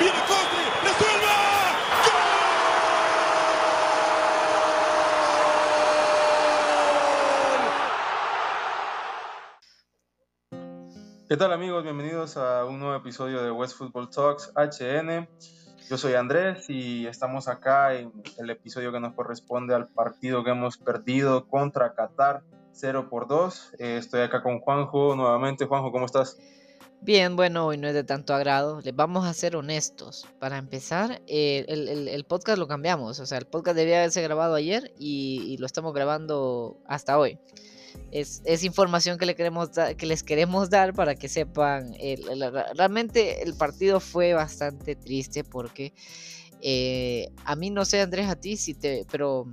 [0.00, 1.28] Viene resuelve.
[11.28, 11.84] ¿Qué tal amigos?
[11.84, 15.28] Bienvenidos a un nuevo episodio de West Football Talks HN.
[15.90, 20.52] Yo soy Andrés y estamos acá en el episodio que nos corresponde al partido que
[20.52, 22.42] hemos perdido contra Qatar
[22.72, 23.74] 0 por 2.
[23.78, 25.66] Eh, estoy acá con Juanjo nuevamente.
[25.66, 26.38] Juanjo, ¿cómo estás?
[27.02, 28.80] Bien, bueno, hoy no es de tanto agrado.
[28.82, 30.26] Les vamos a ser honestos.
[30.38, 33.18] Para empezar, eh, el, el- podcast lo cambiamos.
[33.20, 37.38] O sea, el podcast debía haberse grabado ayer y, lo estamos grabando hasta hoy.
[38.12, 41.94] Es, es información que, le queremos que les queremos dar para que sepan.
[42.52, 45.94] ra- realmente el partido fue bastante triste porque
[46.60, 49.46] eh, a mí no sé, Andrés, a ti, si te, pero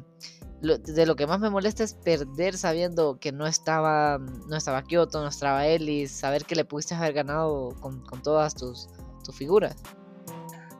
[0.61, 5.21] de lo que más me molesta es perder sabiendo que no estaba, no estaba Kyoto,
[5.21, 8.89] no estaba Ellis, saber que le pudiste haber ganado con, con todas tus,
[9.23, 9.75] tus figuras.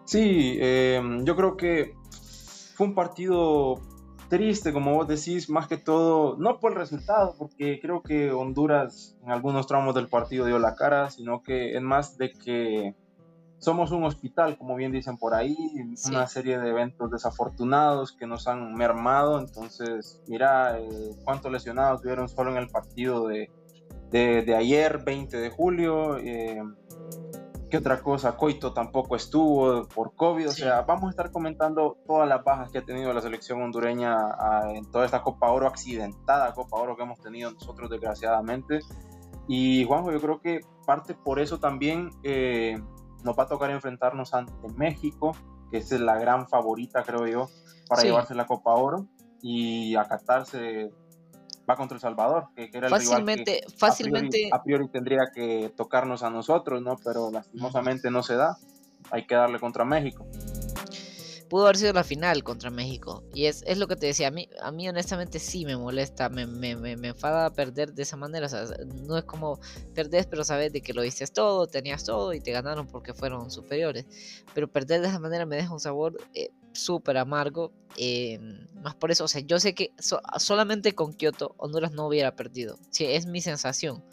[0.05, 1.95] Sí, eh, yo creo que
[2.75, 3.81] fue un partido
[4.29, 9.17] triste, como vos decís, más que todo, no por el resultado, porque creo que Honduras
[9.23, 12.95] en algunos tramos del partido dio la cara, sino que es más de que
[13.59, 15.55] somos un hospital, como bien dicen por ahí,
[15.95, 16.09] Sí.
[16.13, 20.87] una serie de eventos desafortunados que nos han mermado, entonces mira eh,
[21.23, 23.49] cuántos lesionados tuvieron solo en el partido de,
[24.11, 26.17] de, de ayer, 20 de julio.
[26.17, 26.61] eh,
[27.69, 28.37] ¿Qué otra cosa?
[28.37, 30.47] Coito tampoco estuvo por COVID.
[30.47, 30.61] O Sí.
[30.61, 34.71] sea, vamos a estar comentando todas las bajas que ha tenido la selección hondureña ah,
[34.73, 38.79] en toda esta Copa Oro, accidentada Copa Oro que hemos tenido nosotros, desgraciadamente.
[39.49, 42.81] Y Juanjo, yo creo que parte por eso también eh,
[43.23, 45.35] nos va a tocar enfrentarnos ante México,
[45.71, 47.49] que es la gran favorita, creo yo,
[47.89, 48.07] para Sí.
[48.07, 49.07] llevarse la Copa Oro.
[49.41, 50.91] Y a Qatar se
[51.69, 54.63] va contra El Salvador, que, que era el rival que Fácilmente, a priori- fácilmente, A
[54.63, 56.95] priori, tendría que tocarnos a nosotros, ¿no?
[57.03, 58.57] Pero lastimosamente no se da.
[59.11, 60.25] Hay que darle contra México.
[61.49, 63.23] Pudo haber sido la final contra México.
[63.33, 66.29] Y es, es lo que te decía, a mí, a mí honestamente sí me molesta,
[66.29, 68.45] me, me, me, me enfada perder de esa manera.
[68.47, 69.59] O sea, no es como
[69.95, 73.49] perdés, pero sabes de que lo diste todo, tenías todo y te ganaron porque fueron
[73.51, 74.05] superiores.
[74.53, 77.71] Pero perder de esa manera me deja un sabor eh, súper amargo.
[77.97, 78.39] eh,
[78.83, 82.35] más por eso, o sea, yo sé que so- solamente con Kioto Honduras no hubiera
[82.35, 82.77] perdido.
[82.91, 84.03] Sí, es mi sensación.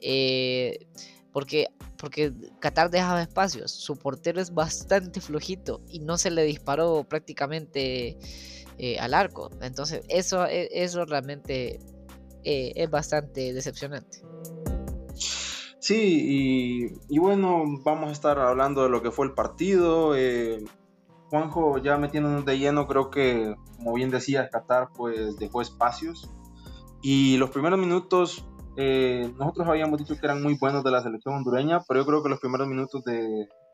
[0.00, 0.86] Eh,
[1.32, 1.68] porque,
[2.00, 3.70] porque Qatar dejaba espacios.
[3.72, 8.16] Su portero es bastante flojito y no se le disparó prácticamente
[8.78, 9.50] eh, al arco.
[9.60, 11.80] Entonces, eso, e- eso realmente
[12.44, 14.18] eh, es bastante decepcionante.
[15.78, 20.14] Sí, y, bueno, vamos a estar hablando de lo que fue el partido.
[20.16, 20.64] eh,
[21.30, 26.28] Juanjo, ya metiéndonos de lleno, creo que, como bien decía, Qatar pues dejó espacios.
[27.02, 28.44] Y los primeros minutos,
[28.76, 32.22] eh, nosotros habíamos dicho que eran muy buenos de la selección hondureña, pero yo creo
[32.22, 33.22] que los primeros minutos de,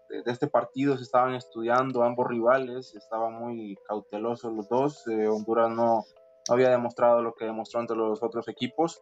[0.09, 5.07] de- de este partido se estaban estudiando ambos rivales, estaban muy cautelosos los dos.
[5.09, 6.05] eh, Honduras no,
[6.49, 9.01] no había demostrado lo que demostró ante los otros equipos.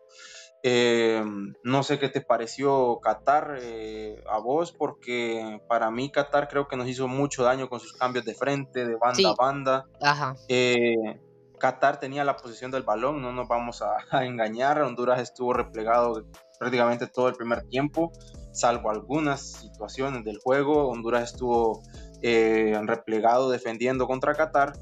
[0.62, 1.22] Eh,
[1.62, 6.76] no sé qué te pareció Qatar eh, a vos, porque para mí Qatar creo que
[6.76, 9.26] nos hizo mucho daño con sus cambios de frente, de banda Sí.
[9.26, 9.84] a banda.
[10.00, 11.20] Ajá, Eh,
[11.58, 14.80] Qatar tenía la posesión del balón, no nos vamos a, a engañar.
[14.82, 16.24] Honduras estuvo replegado
[16.58, 18.12] prácticamente todo el primer tiempo,
[18.52, 20.88] salvo algunas situaciones del juego.
[20.88, 21.82] Honduras estuvo
[22.22, 24.72] eh, replegado defendiendo contra Qatar.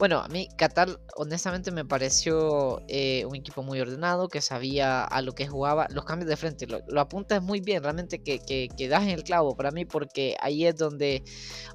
[0.00, 5.20] Bueno, a mí Qatar honestamente me pareció eh, un equipo muy ordenado, que sabía a
[5.20, 8.70] lo que jugaba, los cambios de frente, lo, lo apuntas muy bien, realmente que, que,
[8.74, 11.22] que das en el clavo para mí, porque ahí es donde,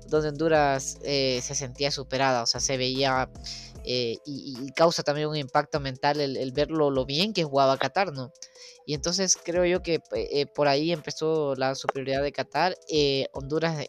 [0.08, 3.30] donde Honduras eh, se sentía superada, o sea, se veía
[3.84, 8.12] eh, y, causa también un impacto mental el, el verlo lo bien que jugaba Qatar,
[8.12, 8.34] ¿no?
[8.88, 10.00] Y entonces creo yo que
[10.56, 12.76] por ahí empezó la superioridad de Qatar,
[13.34, 13.86] Honduras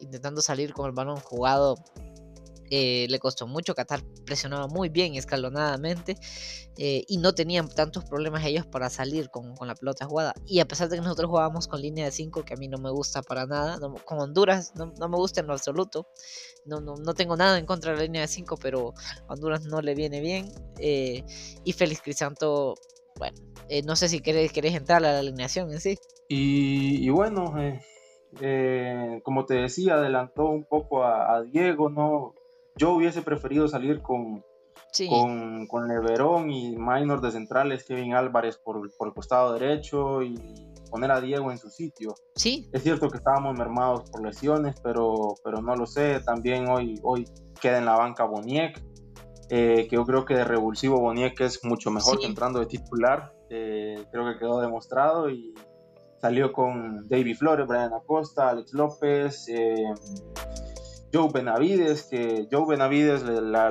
[0.00, 1.76] intentando salir con el balón jugado
[2.70, 3.74] eh, le costó mucho.
[3.74, 6.16] Qatar presionaba muy bien escalonadamente
[6.76, 10.34] eh, y no tenían tantos problemas ellos para salir con, con, la pelota jugada.
[10.46, 12.78] Y a pesar de que nosotros jugábamos con línea de 5, que a mí no
[12.78, 16.08] me gusta para nada, con Honduras no, no, me gusta en lo absoluto.
[16.64, 18.92] No, no, no, tengo nada en contra de la línea de 5, pero
[19.28, 20.50] a Honduras no le viene bien.
[20.78, 21.24] Eh,
[21.64, 22.74] y Félix Crisanto,
[23.18, 23.36] bueno,
[23.84, 25.98] no sé si querés, querés entrar a la alineación en sí.
[26.28, 27.54] Y, bueno,
[29.22, 32.34] como te decía, adelantó un poco a Diego, ¿no?
[32.76, 34.44] Yo hubiese preferido salir con,
[34.92, 35.08] sí.
[35.08, 40.38] con, con, Leverón y Minor de centrales, Kevin Álvarez por, por, el costado derecho y
[40.90, 42.14] poner a Diego en su sitio.
[42.34, 42.68] Sí.
[42.72, 46.20] Es cierto que estábamos mermados por lesiones, pero, pero no lo sé.
[46.20, 47.26] También hoy, hoy
[47.60, 48.82] queda en la banca Boniek,
[49.48, 52.20] eh, que yo creo que de revulsivo Boniek es mucho mejor sí.
[52.20, 53.32] que entrando de titular.
[53.50, 55.54] Eh, creo que quedó demostrado y
[56.20, 59.84] salió con David Flores, Brian Acosta, Alex López, eh,
[61.12, 63.70] Joe Benavides, que Joe Benavides, la,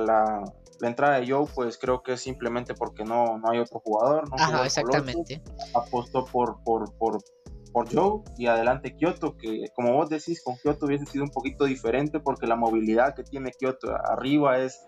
[0.80, 4.28] la, entrada de Joe, pues creo que es simplemente porque no, no hay otro jugador.
[4.28, 4.36] ¿no?
[4.36, 5.42] Ajá, exactamente.
[5.74, 7.18] apostó por, por, por,
[7.72, 11.64] por Joe y adelante Kyoto, que como vos decís, con Kyoto hubiese sido un poquito
[11.64, 14.86] diferente porque la movilidad que tiene Kyoto arriba es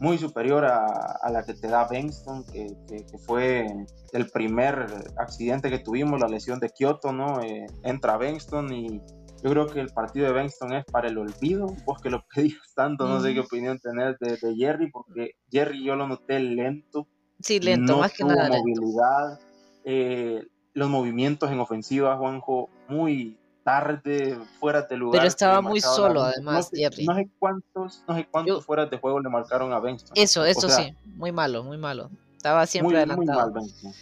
[0.00, 0.86] muy superior a,
[1.20, 3.66] a la que te da Benston, que, que, que, fue
[4.12, 7.40] el primer accidente que tuvimos, la lesión de Kyoto, ¿no?
[7.40, 9.02] Eh, entra Benston y
[9.42, 12.74] yo creo que el partido de Benston es para el olvido, vos que lo pedías
[12.74, 17.06] tanto, no sé qué opinión tenés de, de Jerry, porque Jerry yo lo noté lento.
[17.40, 18.48] Sí, lento, no más que nada.
[18.48, 19.40] movilidad.
[19.84, 25.20] Eh, los movimientos en ofensiva, Juanjo, muy tarde, fuera de lugar.
[25.20, 27.06] Pero estaba muy solo, además, no sé, Jerry.
[27.06, 30.12] No sé cuántos, no sé cuántos Yo, fuera de juego le marcaron a Benston.
[30.16, 32.10] Eso, eso o sea, sí, muy malo, muy malo.
[32.36, 33.50] Estaba siempre muy, adelantado.
[33.50, 33.94] Muy mal,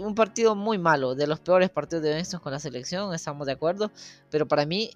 [0.00, 3.52] un partido muy malo, de los peores partidos de Benston con la selección, estamos de
[3.52, 3.90] acuerdo.
[4.30, 4.90] Pero para mí,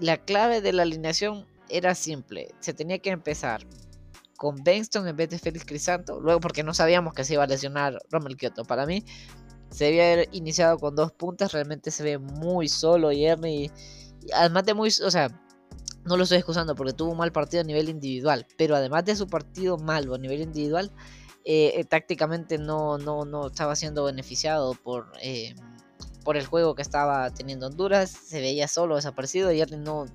[0.00, 2.54] la clave de la alineación era simple.
[2.60, 3.66] Se tenía que empezar
[4.36, 6.20] con Benston en vez de Félix Crisanto.
[6.20, 8.64] Luego, porque no sabíamos que se iba a lesionar Rommel Kioto.
[8.64, 9.04] Para mí,
[9.70, 11.52] se debía haber iniciado con dos puntas.
[11.52, 13.70] Realmente se ve muy solo Yerny.
[14.34, 14.88] Además de muy.
[14.88, 15.28] O sea,
[16.04, 18.46] no lo estoy excusando porque tuvo un mal partido a nivel individual.
[18.58, 20.90] Pero además de su partido malo a nivel individual,
[21.44, 25.12] eh, tácticamente no, no, no estaba siendo beneficiado por.
[25.22, 25.54] Eh,
[26.24, 29.50] por el juego que estaba teniendo Honduras, se veía solo, desaparecido.
[29.50, 30.06] Yerny no,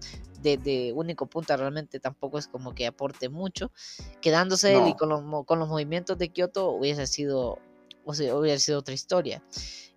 [0.41, 3.73] de, de, único punta realmente tampoco es como que aporte mucho.
[4.21, 4.85] Quedándose no.
[4.85, 7.59] él y con los, con los movimientos de Kioto hubiese sido
[8.07, 9.43] o sea, hubiera sido otra historia.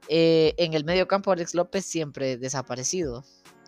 [0.08, 3.24] Eh, en el medio campo, Alex López siempre desaparecido.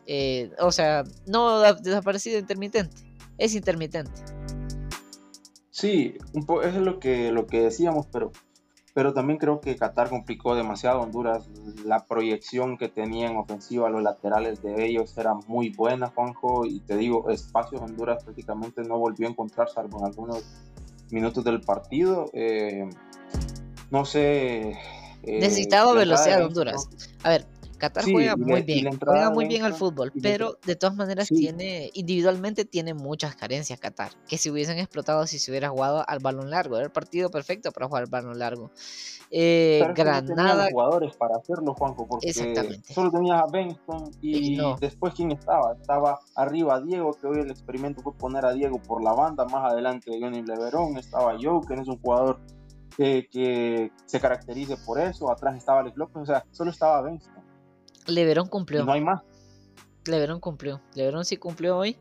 [0.07, 2.97] Eh, o sea, no desaparecido intermitente,
[3.39, 4.11] es intermitente.
[5.73, 8.31] Sí, un po es lo que, lo que decíamos, pero,
[8.93, 11.49] pero también creo que Qatar complicó demasiado a Honduras.
[11.87, 16.81] La proyección que tenía en ofensiva, los laterales de ellos era muy buena, Juanjo, y
[16.81, 20.45] te digo, espacios Honduras prácticamente no volvió a encontrar, salvo en algunos
[21.11, 22.27] minutos del partido.
[22.35, 22.91] Eh,
[23.91, 24.73] no sé.
[25.23, 26.87] Eh, Necesitaba velocidad de Honduras.
[27.23, 27.47] A ver,
[27.83, 31.35] Qatar sí, juega muy bien, juega muy bien al fútbol, pero de todas maneras sí.
[31.35, 36.21] tiene, individualmente tiene muchas carencias Qatar, que si hubiesen explotado si se hubiera jugado al
[36.21, 38.71] balón largo, era el partido perfecto para jugar al balón largo.
[39.33, 40.67] Eh, pero Granada.
[40.67, 44.77] No jugadores para hacerlo, Juanjo, porque solo tenías a Benston y, y no.
[44.77, 49.03] después quién estaba, estaba arriba Diego, que hoy el experimento fue poner a Diego por
[49.03, 52.39] la banda, más adelante Johnny Leverón, estaba Joe, que no es un jugador
[52.97, 55.33] que, que, se caracterice por eso.
[55.33, 57.42] Atrás estaba Alex López, o sea, solo estaba Benston.
[58.07, 58.85] Leverón cumplió.
[58.85, 59.23] No hay más.
[60.05, 60.81] Leverón cumplió.
[60.95, 61.97] Leverón sí cumplió hoy.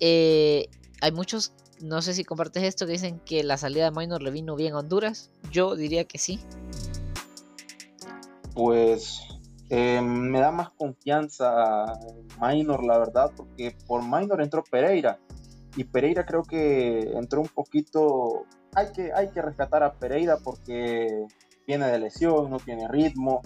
[0.00, 0.68] Eh,
[1.00, 4.30] hay muchos, no sé si compartes esto, que dicen que la salida de Minor le
[4.30, 5.30] vino bien a Honduras.
[5.50, 6.40] Yo diría que sí.
[8.54, 9.20] Pues
[9.70, 11.98] eh, me da más confianza
[12.40, 15.18] Minor, la verdad, porque por Minor entró Pereira.
[15.76, 21.26] Y Pereira creo que entró un poquito hay que, hay que rescatar a Pereira porque
[21.66, 23.42] viene de lesión, no tiene ritmo,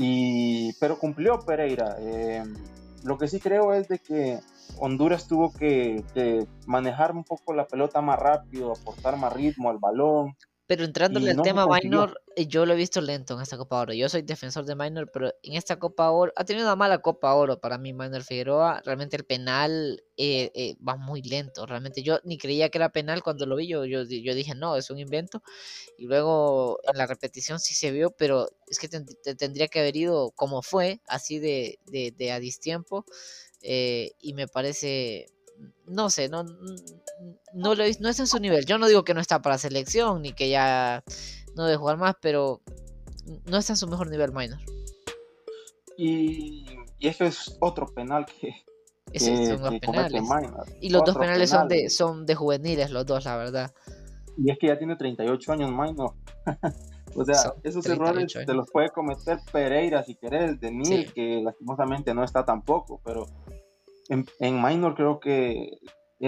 [0.00, 1.96] y, pero cumplió Pereira.
[2.00, 2.42] Eh,
[3.04, 4.40] lo que sí creo es de que
[4.78, 9.78] Honduras tuvo que, que, manejar un poco la pelota más rápido, aportar más ritmo al
[9.78, 10.34] balón.
[10.70, 13.80] Pero entrándole al no tema Minor, eh, yo lo he visto lento en esta Copa
[13.80, 13.92] Oro.
[13.92, 17.34] Yo soy defensor de Minor, pero en esta Copa Oro ha tenido una mala Copa
[17.34, 18.80] Oro para mí, Minor Figueroa.
[18.84, 21.66] Realmente el penal eh, eh, va muy lento.
[21.66, 23.66] Realmente yo ni creía que era penal cuando lo vi.
[23.66, 25.42] Yo, yo, yo, dije, no, es un invento.
[25.98, 29.80] Y luego en la repetición sí se vio, pero es que te, te tendría que
[29.80, 33.04] haber ido como fue, así de, de, de a distiempo.
[33.60, 35.26] y me parece
[35.86, 36.44] no sé, no,
[37.52, 38.64] no, lo, no está en su nivel.
[38.66, 41.02] Yo no digo que no está para selección ni que ya
[41.56, 42.60] no debe jugar más, pero
[43.46, 44.58] no está en su mejor nivel minor.
[45.96, 46.66] Y,
[46.98, 48.54] y es que es otro penal que,
[49.12, 50.22] que, son los que penales.
[50.80, 53.72] Y los dos penales, penales, son de son de juveniles los dos, la verdad.
[54.38, 56.14] Y es que ya tiene 38 años minor.
[57.14, 58.46] o sea, son esos errores años.
[58.46, 61.12] te los puede cometer Pereira si querés, de Nil, sí.
[61.12, 63.26] que lastimosamente no está tampoco, pero
[64.08, 65.78] en, en minor creo que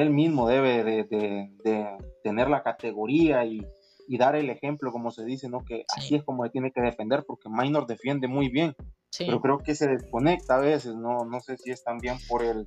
[0.01, 3.65] él mismo debe de, de, de tener la categoría y,
[4.09, 5.65] y, dar el ejemplo, como se dice, ¿no?
[5.65, 5.85] Que sí.
[5.97, 8.75] así es como se tiene que defender, porque minor defiende muy bien,
[9.11, 9.27] sí.
[9.27, 11.25] pero creo que se desconecta a veces, ¿no?
[11.27, 12.67] No sé si es también por el,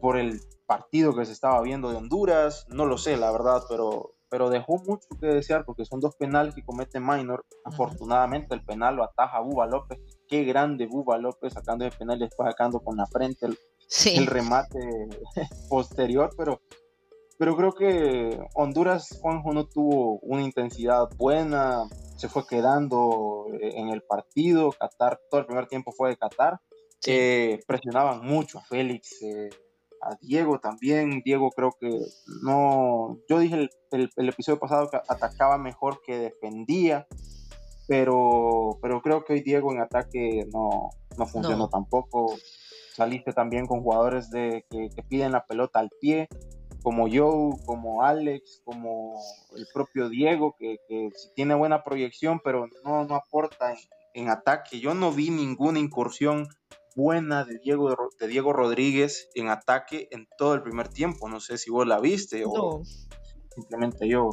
[0.00, 4.14] por el partido que se estaba viendo de Honduras, no lo sé, la verdad, pero,
[4.30, 7.44] pero dejó mucho que desear porque son dos penales que comete Minor.
[7.64, 10.00] Afortunadamente el penal lo ataja Buba López.
[10.28, 14.16] Qué grande Buba López sacando el penal y después sacando con la frente el, sí.
[14.16, 14.78] el remate
[15.68, 16.60] posterior, pero
[17.38, 24.02] pero creo que Honduras, Juanjo, no tuvo una intensidad buena, se fue quedando en el
[24.02, 26.60] partido, Qatar, todo el primer tiempo fue de Qatar,
[27.06, 29.50] eh, presionaban mucho a Félix, eh,
[30.00, 31.90] a Diego también, Diego creo que
[32.42, 37.06] no, yo dije el, el, episodio pasado que atacaba mejor que defendía,
[37.88, 42.36] pero, pero creo que hoy Diego en ataque no, no funcionó tampoco,
[42.94, 46.28] saliste también con jugadores de, que, que piden la pelota al pie,
[46.84, 49.18] como Joe, como Alex, como
[49.56, 53.74] el propio Diego, que, que tiene buena proyección, pero no, no aporta
[54.12, 54.80] en, ataque.
[54.80, 56.46] Yo no vi ninguna incursión
[56.94, 61.28] buena de Diego, de Diego Rodríguez en ataque en todo el primer tiempo.
[61.28, 62.82] No sé si vos la viste o
[63.54, 64.30] simplemente yo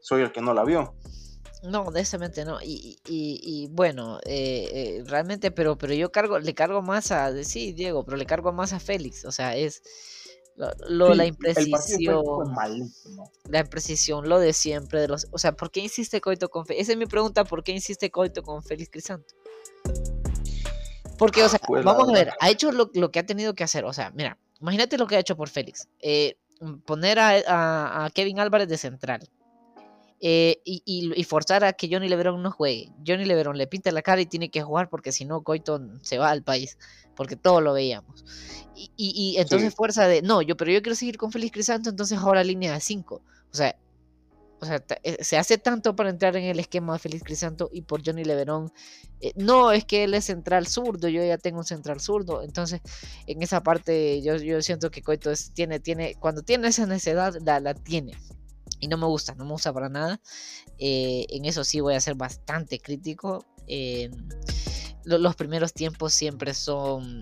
[0.00, 0.94] soy el que no la vio.
[1.62, 2.60] No, honestamente no.
[2.62, 7.42] Y, y, y bueno, eh, eh, realmente, pero, pero yo cargo, le cargo más a,
[7.44, 9.24] sí, Diego, pero le cargo más a Félix.
[9.24, 9.82] O sea, es,
[10.88, 12.24] lo, la imprecisión.
[13.48, 15.00] La imprecisión, lo de siempre.
[15.00, 16.82] De los, o sea, ¿por qué insiste Coito con Félix?
[16.82, 19.34] Esa es mi pregunta, ¿por qué insiste Coito con Félix Crisanto?
[21.16, 23.84] Porque, o sea, pues vamos a ver, ha hecho lo, que ha tenido que hacer.
[23.84, 25.88] O sea, mira, imagínate lo que ha hecho por Félix.
[26.00, 26.36] Eh,
[26.84, 29.28] poner a, Kevin Álvarez de central.
[30.20, 32.90] Eh, y, forzar a que Johnny Leverón no juegue.
[33.06, 36.18] Johnny Leverón le pinta la cara y tiene que jugar porque si no, Coito se
[36.18, 36.78] va al país.
[37.14, 38.24] Porque todo lo veíamos.
[38.96, 42.44] Y, entonces fuerza de, no, yo, pero yo quiero seguir con Félix Crisanto, entonces ahora
[42.44, 43.14] línea de 5.
[43.16, 43.22] O
[43.54, 43.76] sea,
[44.60, 47.82] o sea, eh, se hace tanto para entrar en el esquema de Félix Crisanto y
[47.82, 48.72] por Johnny Leverón.
[49.20, 52.42] Eh, no, es que él es central zurdo, yo ya tengo un central zurdo.
[52.42, 52.80] Entonces,
[53.26, 57.60] en esa parte, yo, yo siento que Coito tiene, tiene, cuando tiene esa necesidad, la,
[57.60, 58.16] la tiene.
[58.80, 60.20] Y no me gusta, no me gusta para nada.
[60.78, 63.44] Eh, en eso sí voy a ser bastante crítico.
[65.04, 67.20] los primeros tiempos siempre son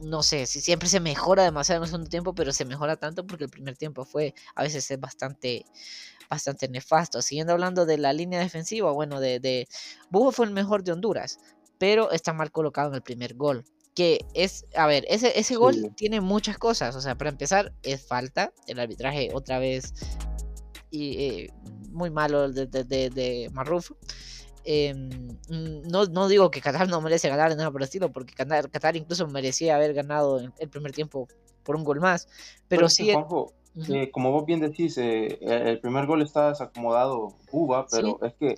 [0.00, 3.26] no sé, si siempre se mejora demasiado en el segundo tiempo, pero se mejora tanto
[3.26, 5.64] porque el primer tiempo fue a veces es bastante
[6.28, 7.22] bastante nefasto.
[7.22, 9.68] Siguiendo hablando de la línea defensiva, bueno, de, de
[10.32, 11.38] fue el mejor de Honduras,
[11.78, 13.64] pero está mal colocado en el primer gol.
[13.94, 16.94] Que es, a ver, ese, ese gol tiene muchas cosas.
[16.96, 18.52] O sea, para empezar, es falta.
[18.66, 19.94] El arbitraje otra vez
[20.90, 21.50] y, eh,
[21.90, 23.92] muy malo de, de, de, de Marruf.
[24.66, 28.70] Mm, no, no, digo que Qatar no merece ganar nada por el estilo, porque Qatar,
[28.70, 31.28] Qatar, incluso merecía haber ganado el primer tiempo
[31.62, 32.28] por un gol más.
[32.68, 33.10] Pero, sí.
[33.88, 38.54] Eh, como vos bien decís, eh, el primer gol está desacomodado Cuba, pero es que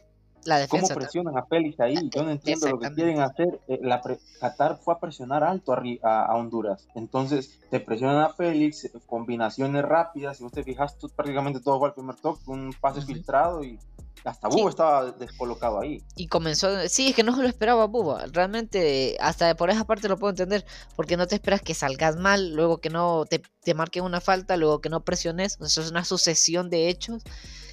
[0.49, 1.95] la ¿Cómo presionan a Félix ahí?
[2.15, 3.61] Yo no entiendo lo que quieren hacer.
[3.83, 4.01] La
[4.41, 6.89] Qatar fue a presionar alto a, a, Honduras.
[6.95, 10.39] Entonces, te presionan a Félix, combinaciones rápidas.
[10.39, 13.79] Si vos te fijas, prácticamente todo fue al primer toque, un pase filtrado y
[14.25, 16.03] hasta Buba estaba descolocado ahí.
[16.17, 18.25] Y comenzó, sí, es que no se lo esperaba Buba.
[18.33, 20.65] Realmente, hasta por esa parte lo puedo entender,
[20.97, 24.57] porque no te esperas que salgas mal, luego que no te, te marquen una falta,
[24.57, 25.59] luego que no presiones.
[25.61, 27.23] Eso es una sucesión de hechos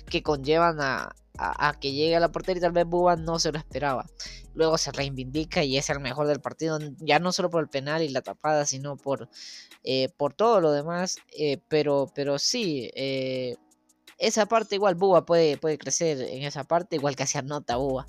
[0.09, 1.15] que conllevan a,
[1.79, 4.05] que llegue a la portería y tal vez Buba no se lo esperaba.
[4.53, 8.01] Luego se reivindica y es el mejor del partido, ya no solo por el penal
[8.01, 9.29] y la tapada, sino por,
[9.83, 11.17] eh, por todo lo demás.
[11.37, 13.55] Eh, pero, pero sí, eh,
[14.17, 18.07] esa parte igual Buba puede, puede crecer en esa parte, igual que se anota Buba.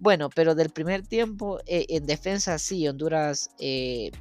[0.00, 3.50] Bueno, pero del primer tiempo, en defensa sí, Honduras,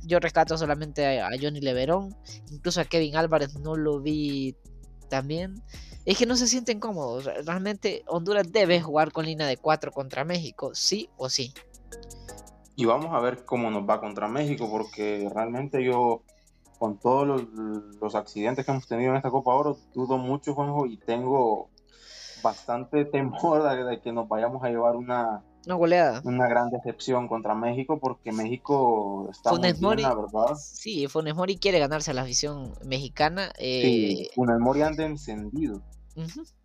[0.03, 2.15] yo rescato solamente a, Johnny Leverón,
[2.49, 4.55] incluso a Kevin Álvarez no lo vi
[5.09, 5.61] también.
[6.07, 7.25] Es que no se sienten cómodos.
[7.45, 11.53] Realmente Honduras debe jugar con línea de 4 contra México, sí o sí.
[12.77, 16.23] Y vamos a ver cómo nos va contra México, porque realmente yo
[16.79, 17.45] con todos
[17.99, 21.67] los, accidentes que hemos tenido en esta Copa Oro, dudo mucho, Juanjo, y tengo
[22.41, 26.21] bastante temor de, que nos vayamos a llevar una, una goleada.
[26.23, 30.55] Una gran decepción contra México, porque México está Funes muy bien, verdad.
[30.55, 33.51] Sí, Funes Mori quiere ganarse a la afición mexicana.
[33.57, 35.81] Eh, sí, Funes Mori anda encendido.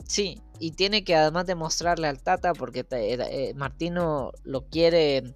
[0.07, 5.35] Sí, y tiene que además demostrarle al Tata, porque eh, Martino lo quiere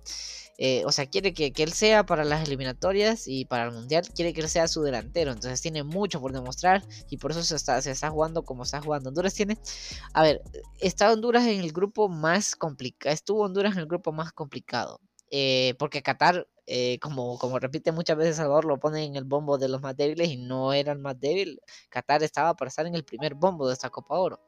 [0.59, 4.33] eh, o sea, quiere que, él sea para las eliminatorias y para el mundial, quiere
[4.33, 5.33] que él sea su delantero.
[5.33, 8.81] Entonces tiene mucho por demostrar y por eso se está, se está jugando como está
[8.81, 9.09] jugando.
[9.11, 9.59] Honduras tiene,
[10.15, 10.43] a ver,
[10.81, 15.01] está Honduras en el grupo más complicado, estuvo Honduras en el grupo más complicado.
[15.31, 19.59] Eh, porque Qatar, eh, como, como repite muchas veces Salvador, lo pone en el bombo
[19.59, 21.61] de los más débiles y no era el más débil.
[21.89, 24.41] Qatar estaba para estar en el primer bombo de esta Copa Oro,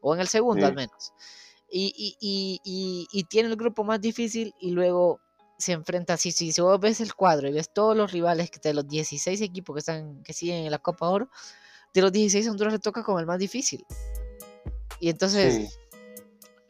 [0.00, 1.12] o en el segundo al menos.
[1.70, 5.20] Y, y, y, y, tiene el grupo más difícil y luego
[5.58, 8.58] se enfrenta, si, si, si vos ves el cuadro y ves todos los rivales que
[8.60, 11.28] de los 16 equipos que están que siguen en la Copa Oro,
[11.92, 13.84] de los 16 Honduras le toca como el más difícil.
[15.00, 15.78] Y entonces,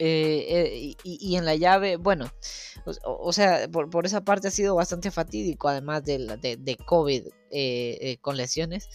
[0.01, 2.31] eh, eh, y, en la llave, bueno,
[3.03, 8.17] o, sea, por, esa parte ha sido bastante fatídico, además de, de, de COVID eh,
[8.21, 8.87] con lesiones.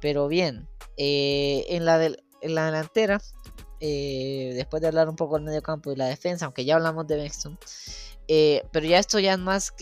[0.00, 3.20] Pero bien, en, la en la delantera,
[3.78, 7.16] después de hablar un poco del medio campo y la defensa, aunque ya hablamos de
[7.16, 7.58] Bexton,
[8.26, 9.74] pero ya esto ya es más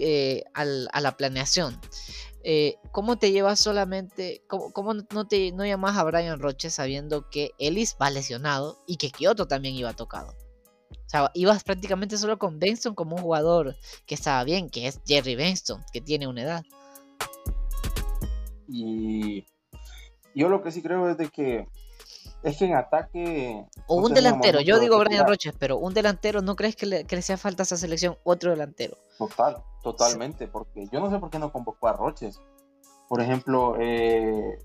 [0.55, 1.79] a la planeación.
[2.93, 7.97] ¿Cómo te llevas solamente, cómo, no, te, no llamas a Brian Roche sabiendo que Ellis
[8.01, 10.35] va lesionado y que Kyoto también iba tocado?
[11.07, 15.01] O sea, ibas prácticamente solo con Benston como un jugador que estaba bien, que es
[15.07, 16.65] Jerry Benston, que tiene una edad.
[18.69, 19.47] Y
[20.35, 21.69] yo lo que sí creo es de que
[22.43, 23.67] es que en ataque.
[23.87, 27.17] O un delantero, yo digo Brian Roches, pero un delantero, ¿no crees que le, que
[27.17, 28.97] hacía falta a esa selección otro delantero?
[29.19, 32.41] Total, totalmente, porque yo no sé por qué no convocó a Roches.
[33.09, 34.59] Por ejemplo, eh,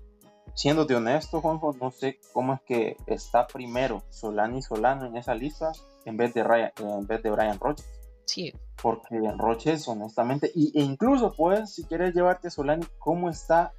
[0.54, 5.72] siéndote honesto, Juanjo, no sé cómo es que está primero Solani Solano en esa lista
[6.04, 7.88] en vez de, Ryan, en vez de Brian Roches.
[8.26, 8.52] Sí.
[8.80, 13.72] Porque Roches, honestamente, y, e incluso, pues, si quieres llevarte a Solani, ¿cómo está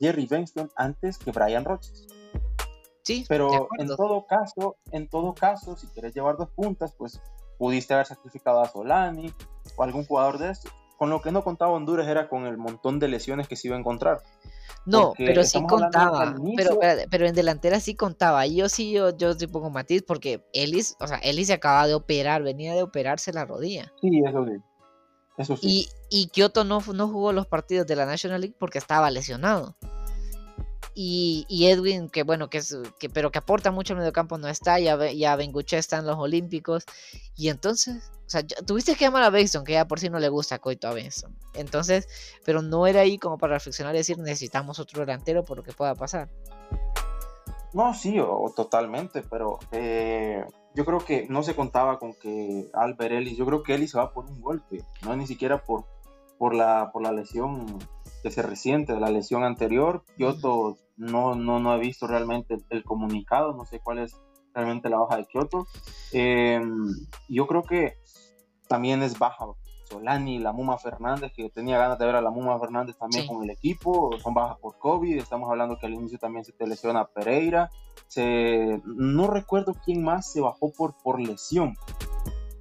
[0.00, 2.06] Jerry Benston antes que Brian Roches?
[3.02, 7.20] Sí, pero en todo caso, en todo caso, si quieres llevar dos puntas, pues
[7.56, 9.32] pudiste haber sacrificado a Solani
[9.76, 10.72] o algún jugador de estos.
[10.98, 13.76] Con lo que no contaba Honduras era con el montón de lesiones que se iba
[13.76, 14.22] a encontrar.
[14.84, 16.36] No, pero sí contaba.
[16.56, 16.78] Pero,
[17.10, 18.46] pero, en delantera sí contaba.
[18.46, 21.94] Yo sí, yo, yo sí pongo matiz porque Ellis, o sea, Ellis se acaba de
[21.94, 23.92] operar, venía de operarse la rodilla.
[24.00, 24.52] Sí, eso sí.
[25.38, 25.88] Eso sí.
[26.10, 29.76] Y, y Kyoto no, no jugó los partidos de la National League porque estaba lesionado.
[30.98, 34.80] Y, Edwin, que bueno, que es, que, pero que aporta mucho al mediocampo, no está,
[34.80, 36.86] ya, ya Benguche está en los Olímpicos.
[37.36, 40.30] Y entonces, o sea, tuviste que llamar a Benson, que ya por si no le
[40.30, 41.36] gusta Coito a Benson.
[41.52, 42.08] Entonces,
[42.46, 45.72] pero no era ahí como para reflexionar y decir necesitamos otro delantero por lo que
[45.72, 46.30] pueda pasar.
[47.74, 53.12] No, sí, o, totalmente, pero eh, yo creo que no se contaba con que Albert
[53.12, 55.84] Ellis, yo creo que Ellis se va por un golpe, no ni siquiera por,
[56.38, 57.66] por, la, por la lesión
[58.22, 60.04] que se resiente de la lesión anterior.
[60.16, 64.16] Kioto no, no, no he visto realmente el, comunicado, no sé cuál es
[64.54, 65.66] realmente la baja de Kioto.
[66.12, 66.60] Eh,
[67.28, 67.94] yo creo que
[68.68, 69.46] también es baja
[69.88, 73.42] Solani, la Muma Fernández, que tenía ganas de ver a la Muma Fernández también con
[73.42, 77.06] el equipo, son bajas por COVID, estamos hablando que al inicio también se te lesiona
[77.06, 77.70] Pereira,
[78.08, 81.76] se, no recuerdo quién más se bajó por, por lesión,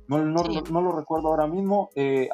[0.08, 1.90] no, no, no, lo recuerdo ahora mismo.
[1.96, 2.30] Eh,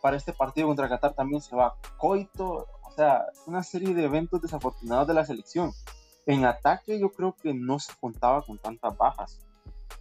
[0.00, 2.66] para este partido contra Qatar también se va Coito.
[2.82, 5.72] O sea, una serie de eventos desafortunados de la selección.
[6.26, 9.40] En ataque yo creo que no se contaba con tantas bajas.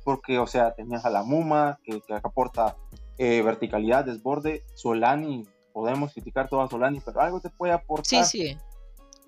[0.03, 2.75] Porque, o sea, tenías a la Muma, que, que aporta
[3.17, 4.63] eh, verticalidad, desborde.
[4.75, 8.25] Solani, podemos criticar todo a Solani, pero algo te puede aportar.
[8.25, 8.57] Sí, sí.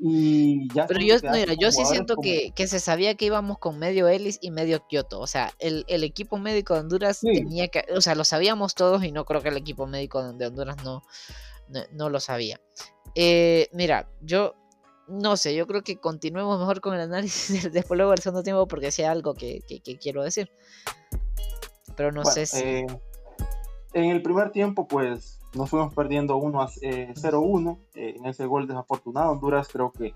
[0.03, 1.15] Y ya Pero yo,
[1.59, 5.19] yo sí siento que, se sabía que íbamos con medio Ellis y medio Kyoto.
[5.19, 7.85] O sea, el, equipo médico de Honduras tenía que.
[7.95, 11.03] O sea, lo sabíamos todos y no creo que el equipo médico de Honduras no,
[11.91, 12.59] no, lo sabía.
[13.13, 14.55] Eh, mira, yo
[15.07, 18.67] no sé, yo creo que continuemos mejor con el análisis después luego del segundo tiempo
[18.67, 19.61] porque sea algo que,
[20.01, 20.51] quiero decir.
[21.95, 22.63] Pero no sé si.
[22.63, 22.87] Eh,
[23.93, 28.45] en el primer tiempo, pues nos fuimos perdiendo 1 a 0-1 eh, eh, en ese
[28.45, 29.31] gol desafortunado.
[29.31, 30.15] Honduras creo que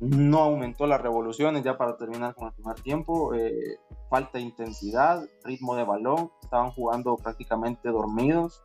[0.00, 3.34] no aumentó las revoluciones ya para terminar con el primer tiempo.
[3.34, 3.78] Eh,
[4.10, 8.62] falta intensidad, ritmo de balón, estaban jugando prácticamente dormidos.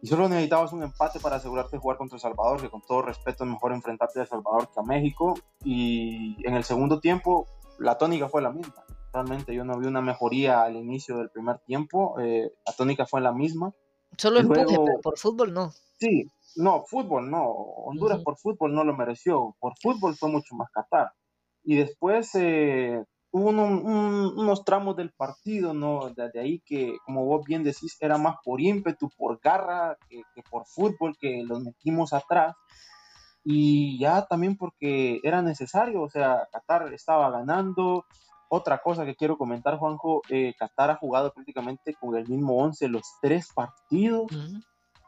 [0.00, 3.02] Y solo necesitabas un empate para asegurarte de jugar contra El Salvador, que con todo
[3.02, 5.34] respeto es mejor enfrentarte a El Salvador que a México.
[5.64, 7.46] Y en el segundo tiempo
[7.78, 8.84] la tónica fue la misma.
[9.12, 12.16] Realmente yo no vi una mejoría al inicio del primer tiempo.
[12.18, 13.72] la tónica fue la misma.
[14.16, 15.72] Solo empuje, pero por fútbol no.
[15.98, 17.44] Sí, no, fútbol no.
[17.44, 19.54] Honduras por fútbol no lo mereció.
[19.58, 21.12] Por fútbol fue mucho más Qatar.
[21.62, 26.10] Y después eh, hubo unos tramos del partido, ¿no?
[26.10, 30.42] De, ahí que, como vos bien decís, era más por ímpetu, por garra, que, que
[30.42, 32.54] por fútbol, que los metimos atrás.
[33.42, 38.06] Y ya también porque era necesario, o sea, Qatar estaba ganando,
[38.48, 42.88] otra cosa que quiero comentar, Juanjo, eh, Qatar ha jugado prácticamente con el mismo 11
[42.88, 44.26] los tres partidos.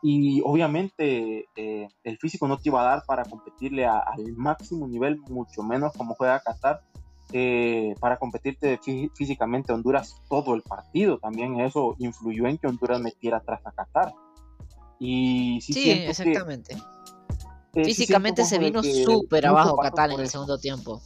[0.02, 5.18] Y obviamente eh, el físico no te iba a dar para competirle al máximo nivel,
[5.28, 6.82] mucho menos como juega Qatar,
[7.32, 8.78] eh, para competirte
[9.14, 11.18] físicamente a Honduras todo el partido.
[11.18, 14.12] También eso influyó en que Honduras metiera atrás a Qatar.
[14.98, 16.76] Y sí, exactamente.
[17.72, 21.00] físicamente se vino súper abajo Qatar en el segundo tiempo.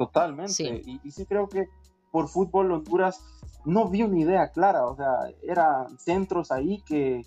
[0.00, 0.82] Totalmente.
[0.86, 1.68] Y, sí creo que
[2.10, 3.20] por fútbol Honduras
[3.66, 7.22] no vi una idea clara, o sea, eran centros ahí que,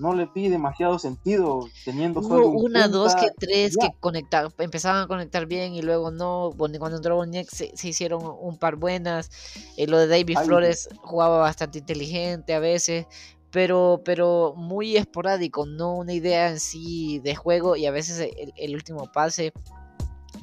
[0.00, 5.06] no le vi demasiado sentido teniendo solo una, dos, que tres que conectar, empezaban a
[5.06, 9.30] conectar bien y luego no, cuando entró Boniek se, hicieron un par buenas,
[9.76, 13.06] eh, lo de David Flores jugaba bastante inteligente a veces,
[13.52, 18.74] pero, pero muy esporádico, no una idea en sí de juego y a veces el
[18.74, 19.52] último pase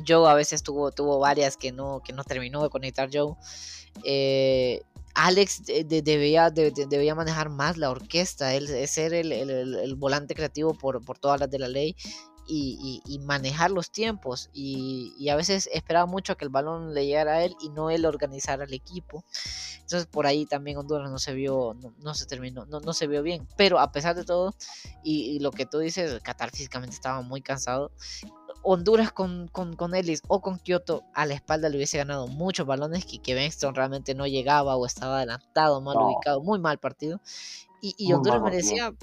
[0.08, 3.36] Joe a veces tuvo, tuvo varias que no, que no terminó de conectar Joe.
[4.04, 4.82] Eh,
[5.16, 11.20] Alex debía, debía manejar más la orquesta, él ser el, el, volante creativo por, por,
[11.20, 11.96] todas las de la ley
[12.48, 14.50] y, manejar los tiempos.
[14.54, 18.06] Y, a veces esperaba mucho que el balón le llegara a él y no él
[18.06, 19.24] organizar al equipo.
[19.82, 23.22] Entonces por ahí también Honduras no se vio, no, se terminó, no, no, se vio
[23.22, 23.48] bien.
[23.58, 24.56] Pero a pesar de todo,
[25.04, 27.92] y, lo que tú dices, Qatar físicamente estaba muy cansado.
[28.64, 32.66] Honduras con, con, con, Ellis o con Kyoto a la espalda le hubiese ganado muchos
[32.66, 37.20] balones que, que Benston realmente no llegaba o estaba adelantado, mal ubicado, muy mal partido.
[37.82, 38.94] Y, y Honduras merecía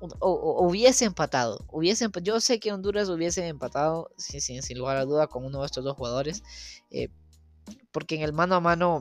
[0.00, 1.64] o, hubiese empatado.
[1.70, 5.66] Hubiese, yo sé que Honduras hubiese empatado, sin, sin, lugar a duda, con uno de
[5.66, 6.42] estos dos jugadores.
[6.90, 7.08] Eh,
[7.92, 9.00] porque en el mano a mano,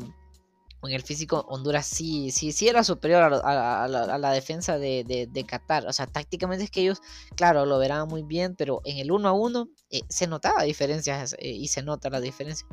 [0.83, 5.85] en el físico, Honduras sí, sí, sí era superior a, la, defensa de, de, Qatar.
[5.87, 7.01] O sea, tácticamente es que ellos,
[7.35, 11.35] claro, lo verán muy bien, pero en el uno a uno eh, se notaba diferencias
[11.39, 12.67] eh, y se nota la diferencia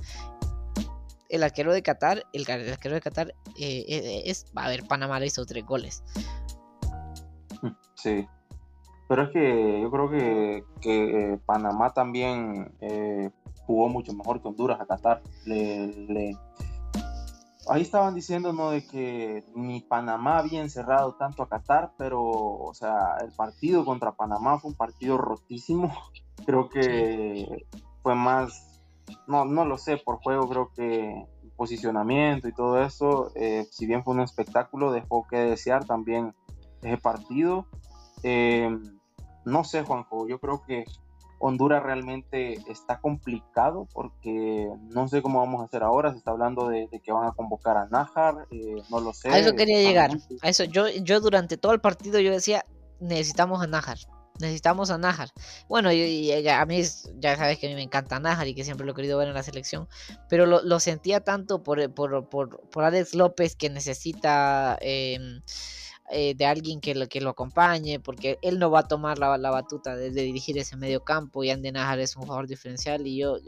[1.28, 5.64] el arquero de Qatar, el, arquero de Qatar es, a ver, Panamá le hizo tres
[5.64, 6.02] goles.
[7.94, 8.26] Sí.
[9.08, 13.30] Pero es que yo creo que, que Panamá también eh,
[13.66, 15.22] jugó mucho mejor que Honduras a Qatar.
[15.44, 16.36] Le,
[17.68, 18.70] Ahí estaban diciendo ¿no?
[18.70, 24.12] de que ni Panamá había encerrado tanto a Qatar, pero o sea, el partido contra
[24.12, 25.92] Panamá fue un partido rotísimo.
[26.46, 27.66] Creo que
[28.02, 28.82] fue más,
[29.26, 31.26] no, no lo sé, por juego creo que
[31.56, 36.34] posicionamiento y todo eso, eh, si bien fue un espectáculo, dejó que desear también
[36.82, 37.66] ese partido.
[38.22, 38.70] Eh,
[39.44, 40.84] no sé, Juanjo, yo creo que
[41.38, 46.12] Honduras realmente está complicado porque no sé cómo vamos a hacer ahora.
[46.12, 49.28] Se está hablando de, que van a convocar a Nájar, eh, no lo sé.
[49.28, 50.10] A eso quería llegar.
[50.42, 52.64] A eso yo, yo durante todo el partido yo decía
[53.00, 53.98] necesitamos a Nájar.
[54.38, 55.30] Necesitamos a Nájar.
[55.68, 56.82] Bueno, y, a mí
[57.18, 59.28] ya sabes que a mí me encanta Nájar y que siempre lo he querido ver
[59.28, 59.88] en la selección.
[60.28, 65.40] Pero lo, sentía tanto por, por, por, por, Alex López que necesita em,
[66.10, 69.36] eh, de alguien que lo, que lo acompañe, porque él no va a tomar la,
[69.38, 73.18] la batuta de, dirigir ese medio campo y Andy Najar es un jugador diferencial y
[73.18, 73.38] yo,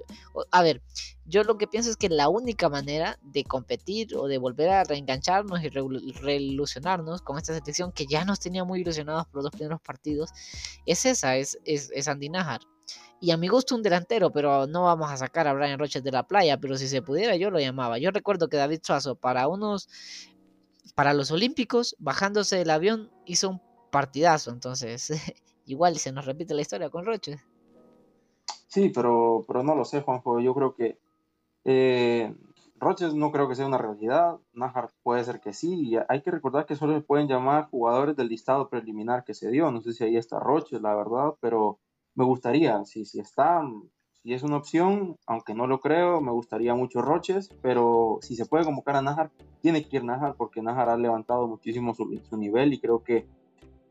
[0.50, 0.82] a ver,
[1.24, 4.84] yo lo que pienso es que la única manera de competir o de volver a
[4.84, 9.52] reengancharnos y reilusionarnos con esta selección que ya nos tenía muy ilusionados por los dos
[9.52, 10.30] primeros partidos,
[10.84, 12.60] es esa, es, es, es Andy Najar.
[13.20, 16.12] Y a mi gusto un delantero, pero no vamos a sacar a Brian Roches de
[16.12, 17.98] la playa, pero si se pudiera yo lo llamaba.
[17.98, 19.88] Yo recuerdo que David Suazo para unos
[20.94, 24.50] para los Olímpicos, bajándose del avión, hizo un partidazo.
[24.50, 25.10] Entonces,
[25.66, 27.40] igual se nos repite la historia con Roches.
[28.66, 30.40] Sí, pero, pero no lo sé, Juanjo.
[30.40, 30.98] Yo creo que
[31.64, 32.34] eh,
[32.76, 34.38] Roches no creo que sea una realidad.
[34.52, 35.88] Najar puede ser que sí.
[35.88, 39.50] Y hay que recordar que solo se pueden llamar jugadores del listado preliminar que se
[39.50, 39.70] dio.
[39.70, 41.78] No sé si ahí está Roches, la verdad, pero
[42.14, 43.62] me gustaría, si, si está,
[44.22, 48.46] si es una opción, aunque no lo creo, me gustaría mucho Roches, pero si se
[48.46, 49.30] puede convocar a Najar,
[49.62, 53.26] tiene que ir Najar porque Najar ha levantado muchísimo su, nivel y creo que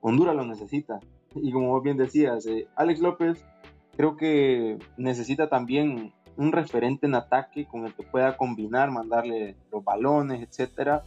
[0.02, 1.00] Honduras lo necesita.
[1.36, 3.44] Y como vos bien decías, eh, Alex López
[3.96, 9.84] creo que necesita también un referente en ataque con el que pueda combinar, mandarle los
[9.84, 11.02] balones, etc.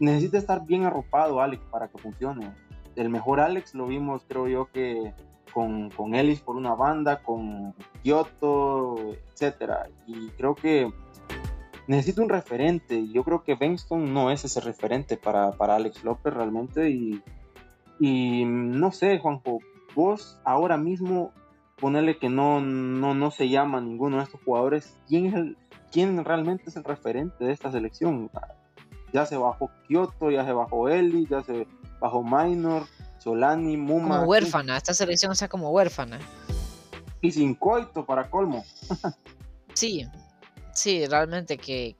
[0.00, 2.52] Necesita estar bien arropado Alex para que funcione.
[2.96, 5.14] El mejor Alex lo vimos, creo yo, que
[5.56, 9.88] con, con Ellis por una banda, con Kyoto, etcétera.
[10.06, 10.92] Y creo que
[11.86, 13.08] necesito un referente.
[13.08, 16.90] Yo creo que Benston no es ese referente para, para Alex López realmente.
[16.90, 17.22] Y,
[17.98, 19.60] y, no sé, Juanjo,
[19.94, 21.32] vos ahora mismo
[21.80, 24.94] ponerle que no, no, no se llama ninguno de estos jugadores.
[25.08, 25.56] ¿Quién, es el,
[25.90, 28.30] ¿Quién realmente es el referente de esta selección?
[29.14, 31.66] Ya se bajó Kyoto, ya se bajó Ellis, ya se
[31.98, 32.82] bajó Minor.
[33.26, 34.18] Solani, Muma.
[34.18, 36.20] Como huérfana, esta selección sea como huérfana.
[37.20, 38.64] Y sin coito para colmo.
[39.74, 40.06] sí,
[40.72, 41.96] sí, realmente que,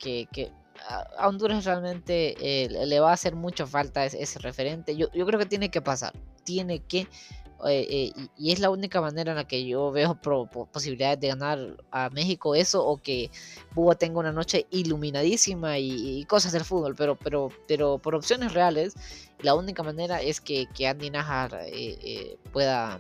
[0.88, 4.96] a Honduras realmente eh, le va a hacer mucha falta ese, referente.
[4.96, 6.12] Yo, yo creo que tiene que pasar.
[6.44, 7.08] Tiene que
[7.64, 10.18] eh, eh, y, es la única manera en la que yo veo
[10.70, 13.30] posibilidades de ganar a México eso o que
[13.74, 18.94] Búa tenga una noche iluminadísima y, cosas del fútbol, pero, pero, pero por opciones reales,
[19.40, 22.98] la única manera es que, que Andy Najar eh, pueda...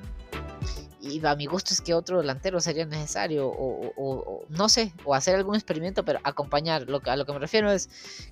[1.00, 5.36] Y a mi gusto es que otro delantero sería necesario, o, no sé, o hacer
[5.36, 6.88] algún experimento, pero acompañar.
[6.88, 7.88] Lo que, a lo que me refiero es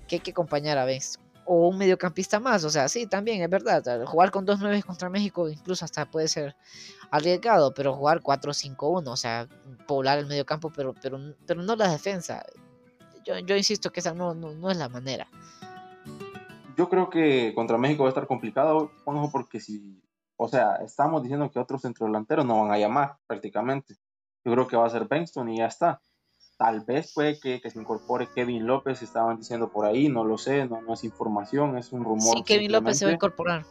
[0.07, 2.63] que hay que acompañar a Benz o un mediocampista más.
[2.63, 4.05] O sea, sí, también es verdad.
[4.05, 6.55] Jugar con dos nueve contra México incluso hasta puede ser
[7.11, 9.47] arriesgado, pero jugar 4-5-1, o sea,
[9.87, 12.43] poblar el mediocampo, pero, pero, pero no la defensa.
[13.23, 15.27] Yo, yo insisto que esa no, no, es la manera.
[16.77, 20.03] Yo creo que contra México va a estar complicado, Juanjo, porque si,
[20.35, 23.95] o sea, estamos diciendo que otros centrodelanteros no van a llamar prácticamente.
[24.43, 26.01] Yo creo que va a ser Benston y ya está.
[26.57, 30.65] Tal vez puede que, se incorpore Kevin López, estaban diciendo por ahí, no lo sé,
[30.65, 32.37] no, no es información, es un rumor.
[32.37, 33.65] Sí, Kevin López se va a incorporar.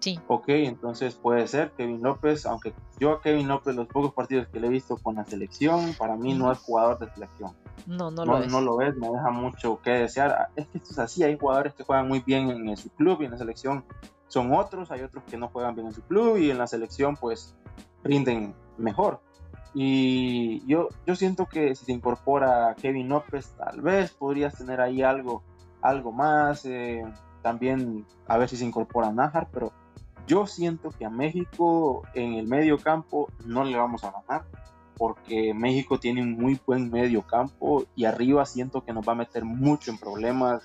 [0.00, 0.18] Sí.
[0.28, 4.58] Ok, entonces puede ser Kevin López, aunque yo a Kevin López los pocos partidos que
[4.58, 7.54] le he visto con la selección, para mí no es jugador de selección.
[7.86, 8.50] No, no, lo es.
[8.50, 10.48] No lo ves, me deja mucho que desear.
[10.56, 13.26] Es que esto es así, hay jugadores que juegan muy bien en, su club y
[13.26, 13.84] en la selección
[14.28, 17.16] son otros, hay otros que no juegan bien en su club y en la selección
[17.16, 17.54] pues
[18.02, 19.20] rinden mejor.
[19.74, 25.02] Y yo, yo siento que si se incorpora Kevin López, tal vez podrías tener ahí
[25.02, 25.42] algo,
[25.80, 26.64] algo más.
[26.64, 27.04] Eh,
[27.42, 29.72] también a ver si se incorpora Nájar, pero
[30.26, 34.44] yo siento que a México en el medio campo no le vamos a ganar
[34.96, 39.16] porque México tiene un muy buen medio campo y arriba siento que nos va a
[39.16, 40.62] meter mucho en problemas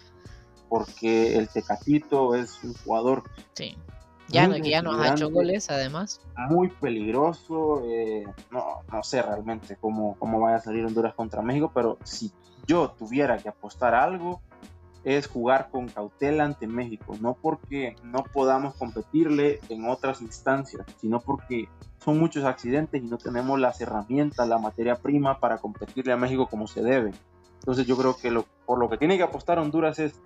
[0.67, 3.77] porque el Tecatito es un jugador sí.
[4.27, 9.77] Ya, no, ya nos ha hecho goles además muy peligroso eh, no, no sé realmente
[9.79, 12.31] cómo, cómo vaya a salir Honduras contra México pero si
[12.67, 14.41] yo tuviera que apostar algo
[15.05, 21.19] es jugar con cautela ante México, no porque no podamos competirle en otras instancias, sino
[21.19, 21.69] porque
[22.03, 26.47] son muchos accidentes y no tenemos las herramientas, la materia prima para competirle a México
[26.47, 27.11] como se debe.
[27.59, 30.19] Entonces yo creo que lo, por lo que tiene que apostar Honduras es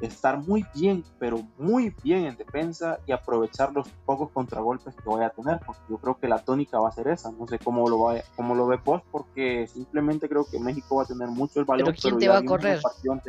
[0.00, 5.26] estar muy bien, pero muy bien en defensa y aprovechar los pocos contragolpes que vaya
[5.26, 7.32] a tener, porque yo creo que la tónica va a ser esa.
[7.32, 11.02] No sé cómo lo, va, cómo lo ve vos, porque simplemente creo que México va
[11.02, 11.86] a tener mucho el balón.
[11.86, 12.80] Pero ¿quién te va a correr?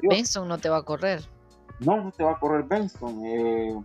[0.09, 1.21] Benson no te va a correr.
[1.79, 3.21] No, no te va a correr Benson.
[3.25, 3.79] Eh,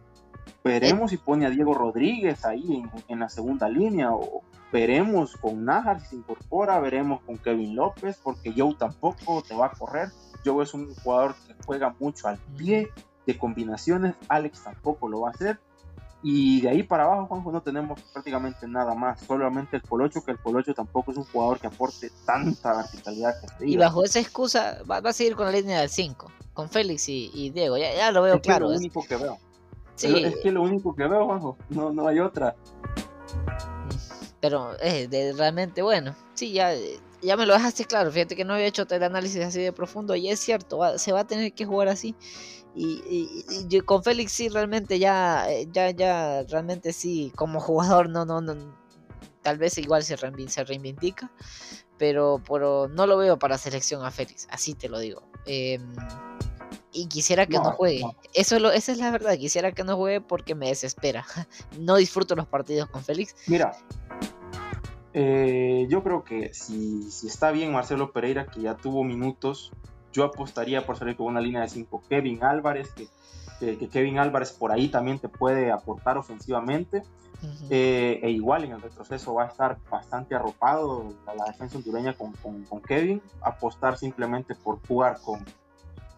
[0.63, 4.43] veremos si pone a Diego Rodríguez ahí en, en, la segunda línea o
[4.73, 9.67] veremos con Najar si se incorpora, veremos con Kevin López, porque Joe tampoco te va
[9.67, 10.09] a correr.
[10.45, 12.91] Joe es un jugador que juega mucho al pie
[13.27, 15.59] de combinaciones, Alex tampoco lo va a hacer.
[16.27, 20.31] Y de ahí para abajo, Juanjo, no tenemos prácticamente nada más, solamente el Colocho, que
[20.31, 24.79] el Colocho tampoco es un jugador que aporte tanta verticalidad que Y bajo esa excusa
[24.91, 28.23] va, a seguir con la línea del 5, con Félix y, Diego, ya, ya, lo
[28.23, 28.69] veo claro.
[28.69, 29.39] Es lo único que veo.
[29.97, 30.25] Sí.
[30.25, 32.57] Es, que lo único que veo, Juanjo, no, no hay otra.
[34.41, 36.73] Pero es de, realmente bueno, sí, ya
[37.25, 40.15] ya me lo dejaste claro, fíjate que no había hecho el análisis así de profundo
[40.15, 42.15] y es cierto, se va a tener que jugar así.
[42.77, 48.41] Y, con Félix sí, realmente ya, eh, ya, ya, realmente sí, como jugador no, no,
[48.41, 48.77] no,
[49.43, 51.31] tal vez igual se, reivindica,
[51.99, 55.23] pero, pero no lo veo para selección a Félix, así te lo digo.
[55.47, 55.95] Em,
[56.93, 58.03] y quisiera que no, juegue.
[58.33, 61.25] Eso es lo, esa es la verdad, quisiera que no juegue porque me desespera.
[61.79, 63.35] No disfruto los partidos con Félix.
[63.47, 63.77] Mira,
[65.17, 69.71] eh, yo creo que si, si, está bien Marcelo Pereira, que ya tuvo minutos,
[70.13, 72.03] yo apostaría por salir con una línea de 5.
[72.09, 73.07] Kevin Álvarez, que,
[73.79, 77.03] que, Kevin Álvarez por ahí también te puede aportar ofensivamente.
[77.69, 82.33] Eh, e igual en el retroceso va a estar bastante arropado la, defensa hondureña con,
[82.33, 83.21] con, Kevin.
[83.43, 85.45] Apostar simplemente por jugar con,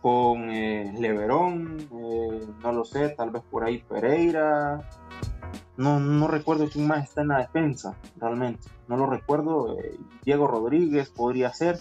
[0.00, 1.88] con eh, Leverón,
[2.62, 4.88] no lo sé, tal vez por ahí Pereira,
[5.76, 8.68] no, no recuerdo quién más está en la defensa, realmente.
[8.88, 9.78] No lo recuerdo.
[9.78, 11.78] Eh, Diego Rodríguez podría ser.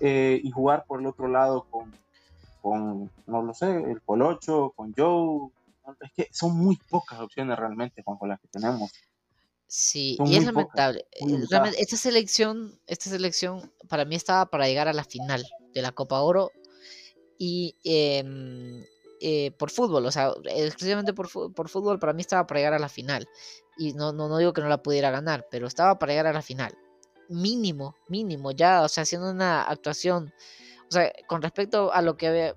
[0.00, 1.92] Eh, y jugar por el otro lado con,
[2.62, 5.50] con, no lo sé, el Colocho, con Joe.
[6.00, 8.90] Es que son muy pocas opciones realmente con las que tenemos.
[9.66, 11.06] Sí, y es lamentable.
[11.12, 11.44] Eh,
[11.78, 16.20] esta selección, esta selección para mí estaba para llegar a la final de la Copa
[16.20, 16.50] Oro
[17.38, 18.84] y eh,
[19.20, 22.78] eh, por fútbol, o sea, exclusivamente por, por, fútbol, para mí estaba para llegar a
[22.78, 23.28] la final.
[23.76, 26.32] Y no, no, no digo que no la pudiera ganar, pero estaba para llegar a
[26.32, 26.72] la final.
[27.28, 30.32] Mínimo, mínimo, ya, o sea, haciendo una actuación,
[30.88, 32.54] o sea, con respecto a lo que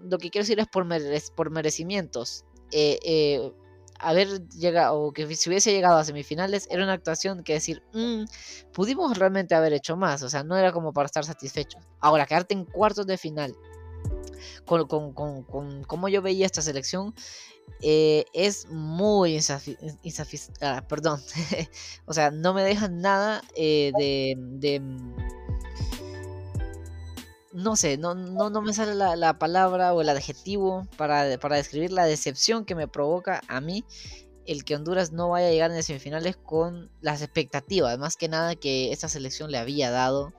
[0.00, 0.86] lo que quiero decir es por,
[1.34, 2.44] por merecimientos.
[2.70, 3.52] Eh, eh,
[3.98, 8.24] haber llegado, o que si hubiese llegado a semifinales, era una actuación que decir, mm,
[8.72, 11.82] pudimos realmente haber hecho más, o sea, no era como para estar satisfechos.
[12.00, 13.56] Ahora, quedarte en cuartos de final
[14.64, 17.14] con, con, con, cómo yo veía esta selección,
[17.80, 19.38] eh, es muy
[20.60, 21.20] ah, perdón,
[22.06, 24.80] o sea, no me dejan nada eh, de,
[27.52, 31.92] no sé, no, no, no me sale la, palabra o el adjetivo para, para describir
[31.92, 33.84] la decepción que me provoca a mí
[34.46, 38.28] el que Honduras no vaya a llegar en las semifinales con las expectativas, más que
[38.28, 40.32] nada que esta selección le había dado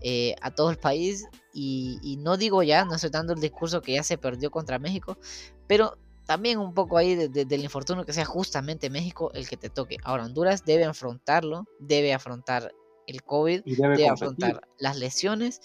[0.00, 1.26] eh, a todo el país.
[1.52, 5.18] Y, no digo ya, no estoy dando el discurso que ya se perdió contra México,
[5.66, 9.96] pero también un poco ahí del infortunio que sea justamente México el que te toque.
[10.04, 12.72] Ahora Honduras debe afrontarlo, debe afrontar
[13.08, 15.60] el COVID, debe, afrontar las lesiones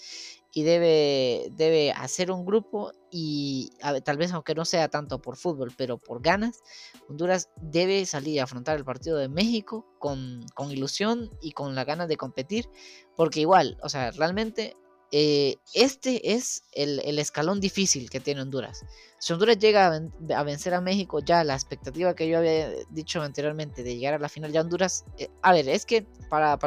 [0.56, 3.72] y debe, debe hacer un grupo y
[4.04, 6.62] tal vez aunque no sea tanto por fútbol, pero por ganas,
[7.10, 11.84] Honduras debe salir a afrontar el partido de México con, con ilusión y con la
[11.84, 12.70] ganas de competir,
[13.16, 14.78] porque igual, o sea, realmente
[15.12, 18.84] eh, este es el, escalón difícil que tiene Honduras.
[19.18, 23.82] Si Honduras llega a, vencer a México, ya la expectativa que yo había dicho anteriormente
[23.82, 26.58] de llegar a la final, ya Honduras, eh, a ver, es que para,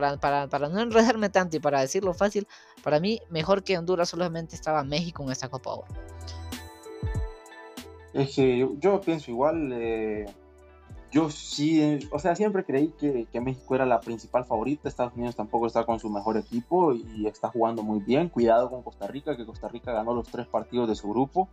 [0.70, 2.48] no enredarme tanto y para decirlo fácil,
[2.82, 5.88] para mí mejor que Honduras solamente estaba México en esta Copa Oro.
[8.14, 10.26] Es que yo, pienso igual, eh,
[11.12, 14.88] yo sí, o sea, siempre creí que, México era la principal favorita.
[14.88, 18.30] Estados Unidos tampoco está con su mejor equipo y está jugando muy bien.
[18.30, 21.50] Cuidado con Costa Rica, que Costa Rica ganó los tres partidos de su grupo.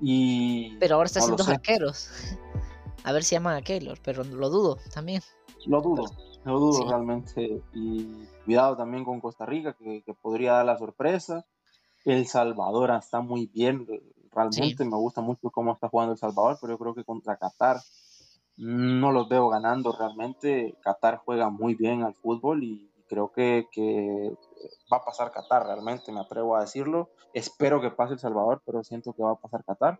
[0.00, 2.10] Y pero ahora está haciendo arqueros.
[3.04, 5.22] A ver si llaman a Keylor, pero lo dudo también.
[5.64, 6.04] Lo dudo,
[6.44, 7.62] lo dudo realmente.
[7.72, 11.46] Y cuidado también con Costa Rica, que, podría dar la sorpresa.
[12.04, 13.86] El Salvador está muy bien,
[14.32, 17.78] realmente me gusta mucho cómo está jugando El Salvador, pero yo creo que contra Qatar
[18.60, 20.76] no los veo ganando realmente.
[20.82, 23.66] Qatar juega muy bien al fútbol y creo que,
[24.92, 27.08] va a pasar Qatar realmente, me atrevo a decirlo.
[27.32, 29.98] Espero que pase El Salvador, pero siento que va a pasar Qatar.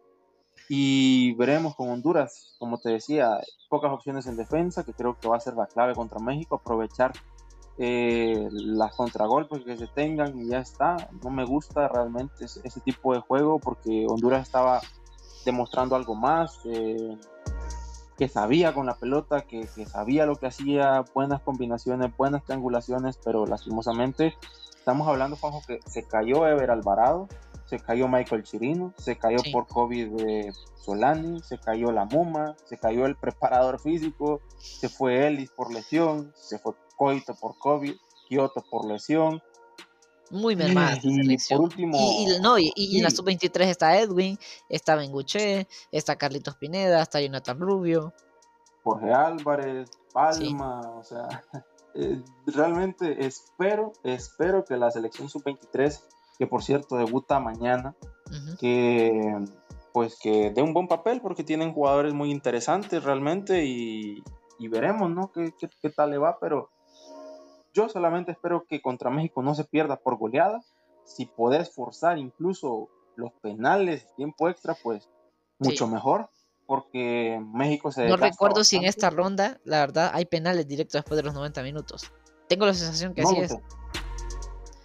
[0.68, 5.36] Y veremos con Honduras, como te decía, pocas opciones en defensa, que creo que va
[5.36, 7.12] a ser la clave contra México, aprovechar
[7.78, 11.08] eh, las contragolpes que se tengan y ya está.
[11.24, 14.82] No me gusta realmente ese, tipo de juego porque Honduras estaba
[15.46, 16.60] demostrando algo más.
[16.66, 17.16] Eh,
[18.20, 23.46] que sabía con la pelota, que, sabía lo que hacía, buenas combinaciones, buenas triangulaciones, pero
[23.46, 24.34] lastimosamente
[24.76, 27.28] estamos hablando, Juanjo, que se cayó Ever Alvarado,
[27.64, 32.76] se cayó Michael Chirino, se cayó por COVID de Solani, se cayó la Muma, se
[32.76, 37.94] cayó el preparador físico, se fue Ellis por lesión, se fue Coito por COVID,
[38.28, 39.40] Kioto por lesión,
[40.30, 44.38] muy mermada y, Por último, y, no, y, en la sub-23 está Edwin,
[44.68, 48.14] está Benguche, está Carlitos Pineda, está Jonathan Rubio.
[48.84, 51.44] Jorge Álvarez, Palma, o sea,
[51.94, 56.00] eh, realmente espero, espero que la selección sub-23,
[56.38, 57.94] que por cierto debuta mañana,
[58.58, 59.36] que
[59.92, 64.22] pues que dé un buen papel porque tienen jugadores muy interesantes realmente y,
[64.68, 65.32] veremos, ¿no?
[65.32, 66.70] ¿Qué, qué tal le va, pero
[67.72, 70.60] yo solamente espero que contra México no se pierda por goleada.
[71.04, 75.08] Si podés forzar incluso los penales, tiempo extra, pues
[75.58, 76.30] mucho mejor,
[76.66, 78.08] porque México se...
[78.08, 81.62] No recuerdo si en esta ronda, la verdad, hay penales directos después de los 90
[81.62, 82.10] minutos.
[82.48, 83.56] Tengo la sensación que así es.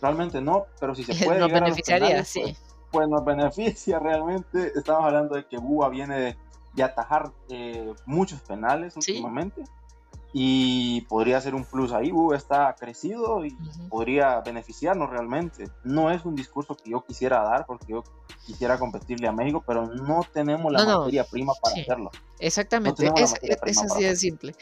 [0.02, 1.40] Realmente no, pero si se puede...
[1.40, 2.42] nos beneficiaría, sí.
[2.42, 2.58] Pues,
[2.92, 4.72] pues, nos beneficia realmente.
[4.76, 6.38] Estamos hablando de que Búa viene
[6.74, 9.64] de, atajar eh, muchos penales últimamente
[10.38, 12.12] y podría ser un plus ahí.
[12.12, 13.56] Uh, está crecido y
[13.90, 15.70] podría beneficiarnos realmente.
[15.86, 18.04] No es un discurso que yo quisiera dar porque yo
[18.46, 22.12] quisiera competirle a México, pero no tenemos la materia prima para hacerlo.
[22.38, 24.56] Exactamente, es, así de simple.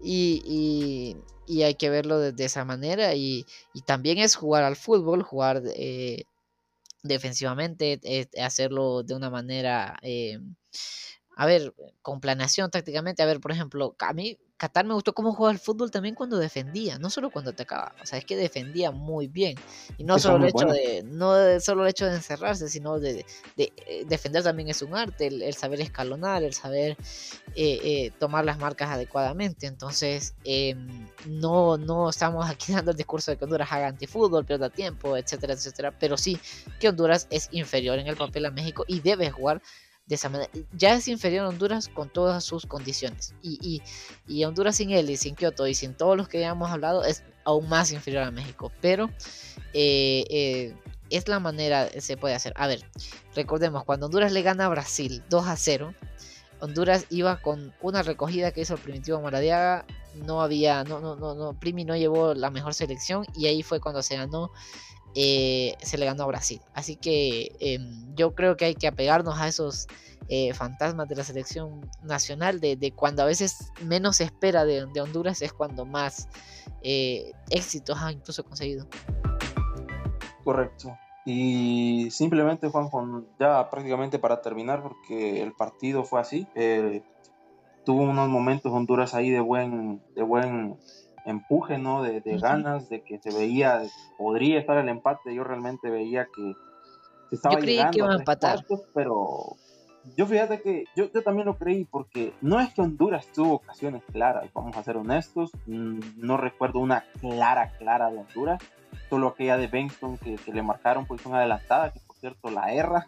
[0.00, 1.16] Y,
[1.48, 3.12] y, hay que verlo de, esa manera.
[3.16, 6.26] Y, y, también es jugar al fútbol, jugar eh,
[7.02, 9.98] defensivamente, eh, hacerlo de una manera.
[10.02, 10.38] Eh,
[11.36, 15.32] a ver, con planeación tácticamente, a ver, por ejemplo, a mí Qatar me gustó cómo
[15.32, 18.90] jugaba el fútbol también cuando defendía, no solo cuando atacaba, o sea, es que defendía
[18.90, 19.56] muy bien.
[19.98, 23.24] Y no solo el hecho de, no solo el hecho de encerrarse, sino de,
[23.56, 26.96] eh, defender también es un arte, el, saber escalonar, el saber
[27.54, 29.68] eh, eh, tomar las marcas adecuadamente.
[29.68, 34.70] Entonces, em, no, no estamos aquí dando el discurso de que Honduras haga antifútbol, pierda
[34.70, 35.96] tiempo, etcétera, etcétera.
[35.96, 36.36] Pero sí
[36.80, 39.62] que Honduras es inferior en el papel a México y debe jugar
[40.08, 40.50] de esa manera.
[40.72, 43.34] Ya es inferior a Honduras con todas sus condiciones.
[43.42, 43.82] Y,
[44.26, 47.04] y, Honduras sin él y sin Kioto y sin todos los que ya hemos hablado
[47.04, 48.72] es aún más inferior a México.
[48.80, 49.10] Pero
[49.74, 50.74] eh, eh,
[51.10, 52.54] es la manera se puede hacer.
[52.56, 52.80] A ver,
[53.34, 55.94] recordemos, cuando Honduras le gana a Brasil 2 a 0,
[56.60, 59.84] Honduras iba con una recogida que hizo el primitivo Maradiaga.
[60.26, 63.78] No había, no, no, no, no, Primi no llevó la mejor selección y ahí fue
[63.78, 64.50] cuando se ganó
[65.20, 66.60] eh, se le ganó a Brasil.
[66.74, 69.88] Así que em, yo creo que hay que apegarnos a esos
[70.28, 75.42] eh, fantasmas de la selección nacional, de, cuando a veces menos se espera de, Honduras,
[75.42, 76.28] es cuando más
[76.84, 78.86] eh, éxitos ha incluso conseguido.
[80.44, 80.96] Correcto.
[81.24, 86.46] Y simplemente, Juan, ya prácticamente para terminar, porque el partido fue así,
[87.84, 90.78] tuvo unos momentos Honduras ahí de buen, de buen
[91.28, 92.02] empuje, ¿no?
[92.02, 93.82] De, ganas, de que se veía,
[94.16, 95.34] podría estar el empate.
[95.34, 96.54] Yo realmente veía que
[97.28, 98.64] se estaba yo creí que iba a empatar.
[98.94, 99.56] pero
[100.16, 104.02] yo fíjate que yo, yo, también lo creí porque no es que Honduras tuvo ocasiones
[104.12, 108.62] claras, vamos a ser honestos, mm, no recuerdo una clara, clara de Honduras,
[109.10, 113.06] solo aquella de Benston que, le marcaron posición adelantada, que por cierto la erra.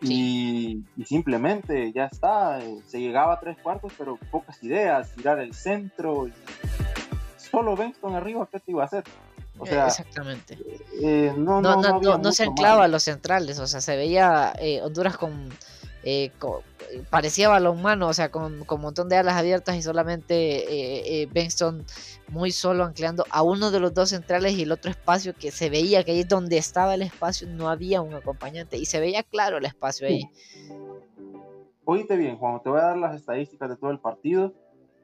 [0.00, 5.38] Y, y, simplemente ya está, eh, se llegaba a tres cuartos, pero pocas ideas, tirar
[5.38, 6.26] el centro.
[6.26, 6.32] Y,
[7.54, 9.04] solo Benston arriba, ¿qué te iba a hacer?
[9.58, 10.58] O sea, Exactamente.
[11.02, 12.84] eh, no, No, no, no, no, se anclaba más.
[12.86, 15.48] a los centrales, o sea, se veía eh, Honduras con,
[16.02, 16.62] eh, co-
[17.08, 21.28] parecía balonmano, o sea, con, con un montón de alas abiertas y solamente eh, eh,
[21.32, 21.84] Benston
[22.28, 25.70] muy solo ancleando a uno de los dos centrales y el otro espacio que se
[25.70, 29.58] veía que ahí donde estaba el espacio no había un acompañante y se veía claro
[29.58, 30.28] el espacio ahí.
[31.84, 34.52] Oíste bien, Juan, te voy a dar las estadísticas de todo el partido.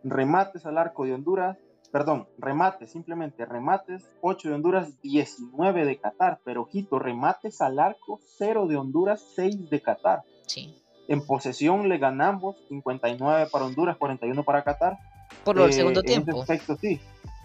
[0.02, 1.58] Remates al arco de Honduras,
[1.92, 8.20] perdón, remates, simplemente remates, 8 de Honduras, 19 de Qatar, pero ojito, remates al arco,
[8.38, 10.22] 0 de Honduras, 6 de Qatar.
[10.46, 10.76] Sí.
[11.08, 14.98] En posesión le ganamos 59 para Honduras, 41 para Qatar.
[15.44, 16.40] Por lo del Eh, segundo tiempo.
[16.40, 17.00] aspecto, sí.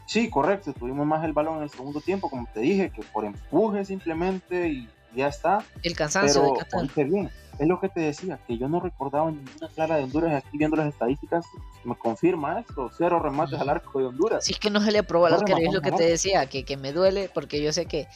[0.08, 3.26] Sí, correcto, tuvimos más el balón en el segundo tiempo, como te dije, que por
[3.26, 5.64] empuje simplemente y ya está.
[5.82, 7.06] El cansancio Pero, de Qatar.
[7.10, 10.34] bien, es lo que te decía, que yo no recordaba ninguna clara de Honduras.
[10.34, 11.46] Aquí viendo las estadísticas,
[11.84, 14.46] me confirma esto: cero remates al arco de Honduras.
[14.46, 16.48] Si es que no se le aprobó al No arquero, es lo que te decía,
[16.48, 18.08] que, que me duele porque yo sé que,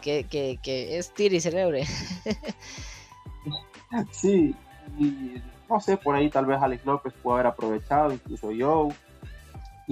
[0.00, 1.84] que, que, que es tira y celebre.
[4.10, 4.54] Sí,
[4.98, 8.88] y no sé, por ahí tal vez Alex López pudo haber aprovechado, incluso yo.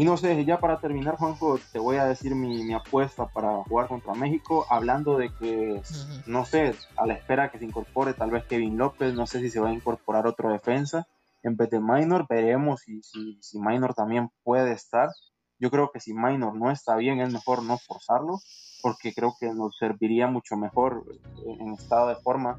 [0.01, 3.63] Y no sé, ya para terminar, Juanjo, te voy a decir mi, mi apuesta para
[3.65, 5.83] jugar contra México, hablando de que,
[6.27, 9.51] no sé, a la espera que se incorpore tal vez Kevin López, no sé si
[9.51, 11.07] se va a incorporar otro defensa
[11.43, 15.11] en vez de Minor, veremos si, si, si Minor también puede estar.
[15.59, 18.39] Yo creo que si Minor no está bien, es mejor no forzarlo,
[18.81, 21.05] porque creo que nos serviría mucho mejor
[21.47, 22.59] en en estado de forma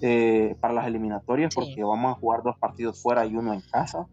[0.00, 1.60] eh, para las eliminatorias, Sí.
[1.60, 4.06] porque vamos a jugar dos partidos fuera y uno en casa.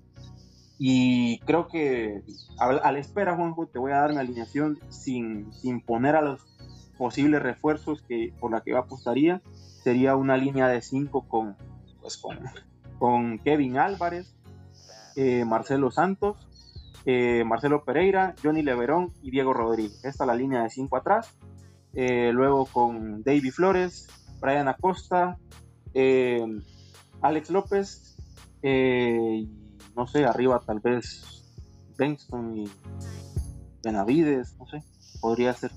[0.80, 2.22] Y creo que
[2.60, 6.46] a, la espera, Juanjo, te voy a dar mi alineación sin, sin poner a los
[6.98, 9.42] posibles refuerzos que por la que yo apostaría.
[9.84, 11.56] Sería una línea de 5 con,
[12.02, 12.40] pues, con,
[13.00, 14.36] con Kevin Álvarez,
[15.16, 16.38] eh, Marcelo Santos,
[17.06, 20.04] eh, Marcelo Pereira, Johnny Leverón y Diego Rodríguez.
[20.04, 21.36] Esta es la línea de 5 atrás.
[21.94, 24.08] Eh, luego con Davy Flores,
[24.40, 25.40] Brian Acosta,
[27.22, 28.16] Alex López,
[29.98, 31.44] no sé, arriba tal vez
[31.98, 32.70] Benston y
[33.84, 34.84] Benavides, no sé,
[35.20, 35.72] podría ser.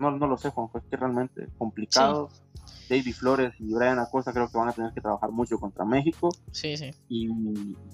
[0.00, 2.30] No, no lo sé, Juanjo, es que realmente es complicado.
[2.88, 6.28] Davy Flores y Brian Acosta creo que van a tener que trabajar mucho contra México
[6.50, 6.90] Sí, sí.
[7.08, 7.28] y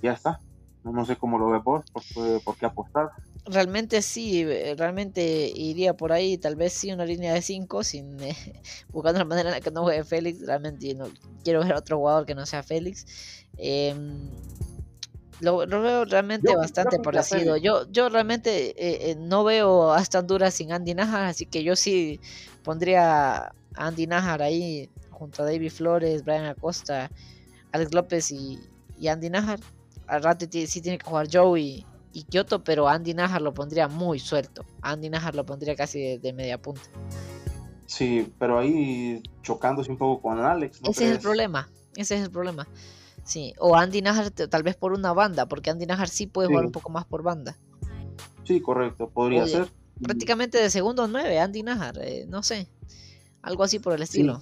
[0.03, 0.41] ya está.
[0.83, 3.11] No, no sé cómo lo ves vos, por, por qué apostar.
[3.45, 8.19] Realmente sí, eh, realmente iría por ahí, tal vez sí una línea de 5, sin
[8.21, 8.35] eh,
[8.89, 10.41] buscando la manera en la que no juegue Félix.
[10.47, 11.07] Realmente no
[11.45, 13.05] quiero ver a otro jugador que no sea Félix.
[13.59, 14.31] Em,
[15.41, 17.57] lo, lo veo realmente Yo- bastante parecido.
[17.57, 21.63] Yo, yo realmente eh, eh, no veo a esta Honduras sin Andy Najar, así que
[21.63, 22.21] yo sí
[22.63, 27.11] pondría a Andy Najar ahí junto a David Flores, Brian Acosta,
[27.73, 28.59] Alex López y,
[28.99, 29.61] y Andy Najar.
[30.07, 33.87] Al rato sí tiene que jugar Joe y, y Kyoto, pero Andy Najar lo pondría
[33.87, 34.65] muy suelto.
[34.83, 36.83] Andy Najar lo pondría casi de, de media punta.
[37.87, 40.81] Sí, pero ahí chocándose un poco con Alex.
[40.83, 41.69] ¿no Ese es el problema.
[41.97, 42.67] Ese es el problema.
[43.31, 46.67] Sí, o Andy Najar tal vez por una banda, porque Andy Najar sí puede jugar
[46.67, 47.57] un poco más por banda.
[48.43, 49.69] Sí, correcto, podría Oye, ser.
[50.03, 52.67] Prácticamente de segundo 9, Andy Najar, eh, no sé.
[53.41, 54.41] Algo así por el estilo.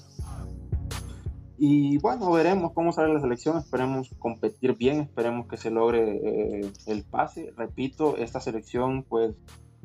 [1.58, 6.72] Y bueno, veremos cómo sale la selección, esperemos competir bien, esperemos que se logre eh,
[6.86, 7.52] el pase.
[7.58, 9.34] Repito, esta selección pues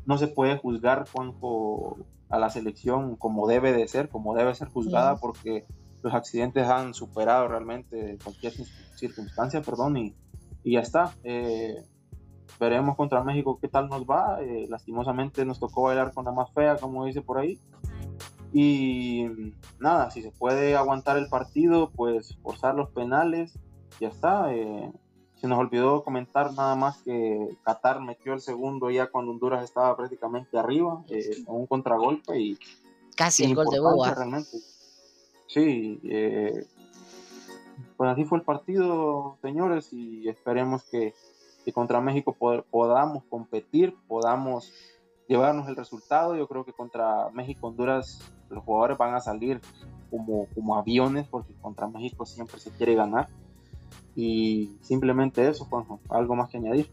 [0.05, 1.97] no se puede juzgar, Juanjo,
[2.29, 5.65] a la selección como debe de ser, como debe ser juzgada, porque
[6.03, 10.13] los accidentes han superado realmente cualquier cir- circunstancia, perdón, y,
[10.63, 11.15] y ya está.
[11.23, 11.83] Eh,
[12.59, 14.37] veremos contra México qué tal nos va.
[14.41, 17.59] Eh, lastimosamente nos tocó bailar con la más fea, como dice por ahí.
[18.51, 19.25] Y
[19.79, 23.57] nada, si se puede aguantar el partido, pues forzar los penales,
[23.99, 24.53] ya está.
[24.53, 24.91] Eh,
[25.35, 29.95] se nos olvidó comentar nada más que Qatar metió el segundo ya cuando Honduras estaba
[29.97, 32.57] prácticamente arriba, eh, con un contragolpe y
[33.15, 34.13] Casi el gol de Boa.
[34.13, 34.57] realmente.
[35.47, 36.65] Sí, eh,
[37.97, 41.13] pues así fue el partido, señores, y esperemos que,
[41.73, 44.71] contra México pod- podamos competir, podamos
[45.27, 46.35] llevarnos el resultado.
[46.35, 48.19] Yo creo que contra México, Honduras,
[48.49, 49.61] los jugadores van a salir
[50.09, 53.27] como, como aviones, porque contra México siempre se quiere ganar.
[54.15, 56.87] Y simplemente eso, Juanjo, algo más que añadir.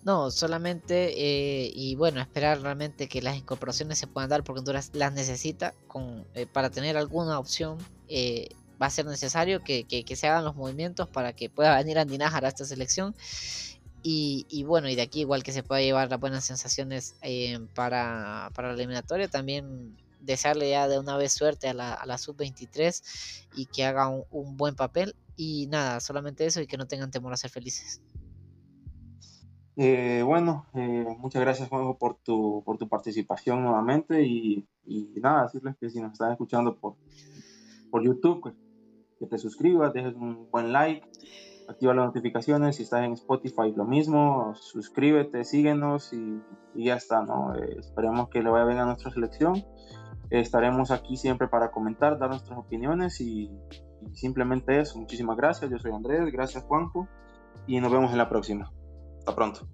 [0.00, 1.12] No, solamente,
[1.66, 5.74] eh, y bueno, esperar realmente que las incorporaciones se puedan dar porque Honduras las necesita
[5.88, 7.78] con, eh, para tener alguna opción.
[8.10, 8.48] eh,
[8.80, 12.16] va a ser necesario que, que- se hagan los movimientos para que pueda venir Andy
[12.16, 13.14] Nájar a esta selección.
[14.02, 17.58] Y, y bueno, y de aquí igual que se pueda llevar las buenas sensaciones eh,
[17.74, 22.18] para, para la eliminatoria, también desearle ya de una vez suerte a la, a la
[22.18, 23.02] sub-23
[23.52, 25.16] y que haga un, un buen papel.
[25.36, 28.00] Y nada, solamente eso y que no tengan temor a ser felices.
[29.80, 34.66] Eh, bueno, eh, muchas gracias Juanjo por tu, por tu participación nuevamente y
[35.22, 36.96] nada, decirles que si nos están escuchando por,
[37.88, 38.54] por YouTube, pues,
[39.20, 41.06] que te suscribas, dejes un buen like,
[41.68, 46.42] activa las notificaciones, si estás en Spotify lo mismo, suscríbete, síguenos y,
[46.74, 47.54] ya está, ¿no?
[47.54, 49.64] Eh, esperemos que le vaya bien a nuestra selección.
[50.30, 54.98] estaremos aquí siempre para comentar, dar nuestras opiniones y, y simplemente eso.
[54.98, 57.06] Muchísimas gracias, yo soy Andrés, gracias Juanjo
[57.68, 58.72] y nos vemos en la próxima.
[59.24, 59.68] Tá pronto.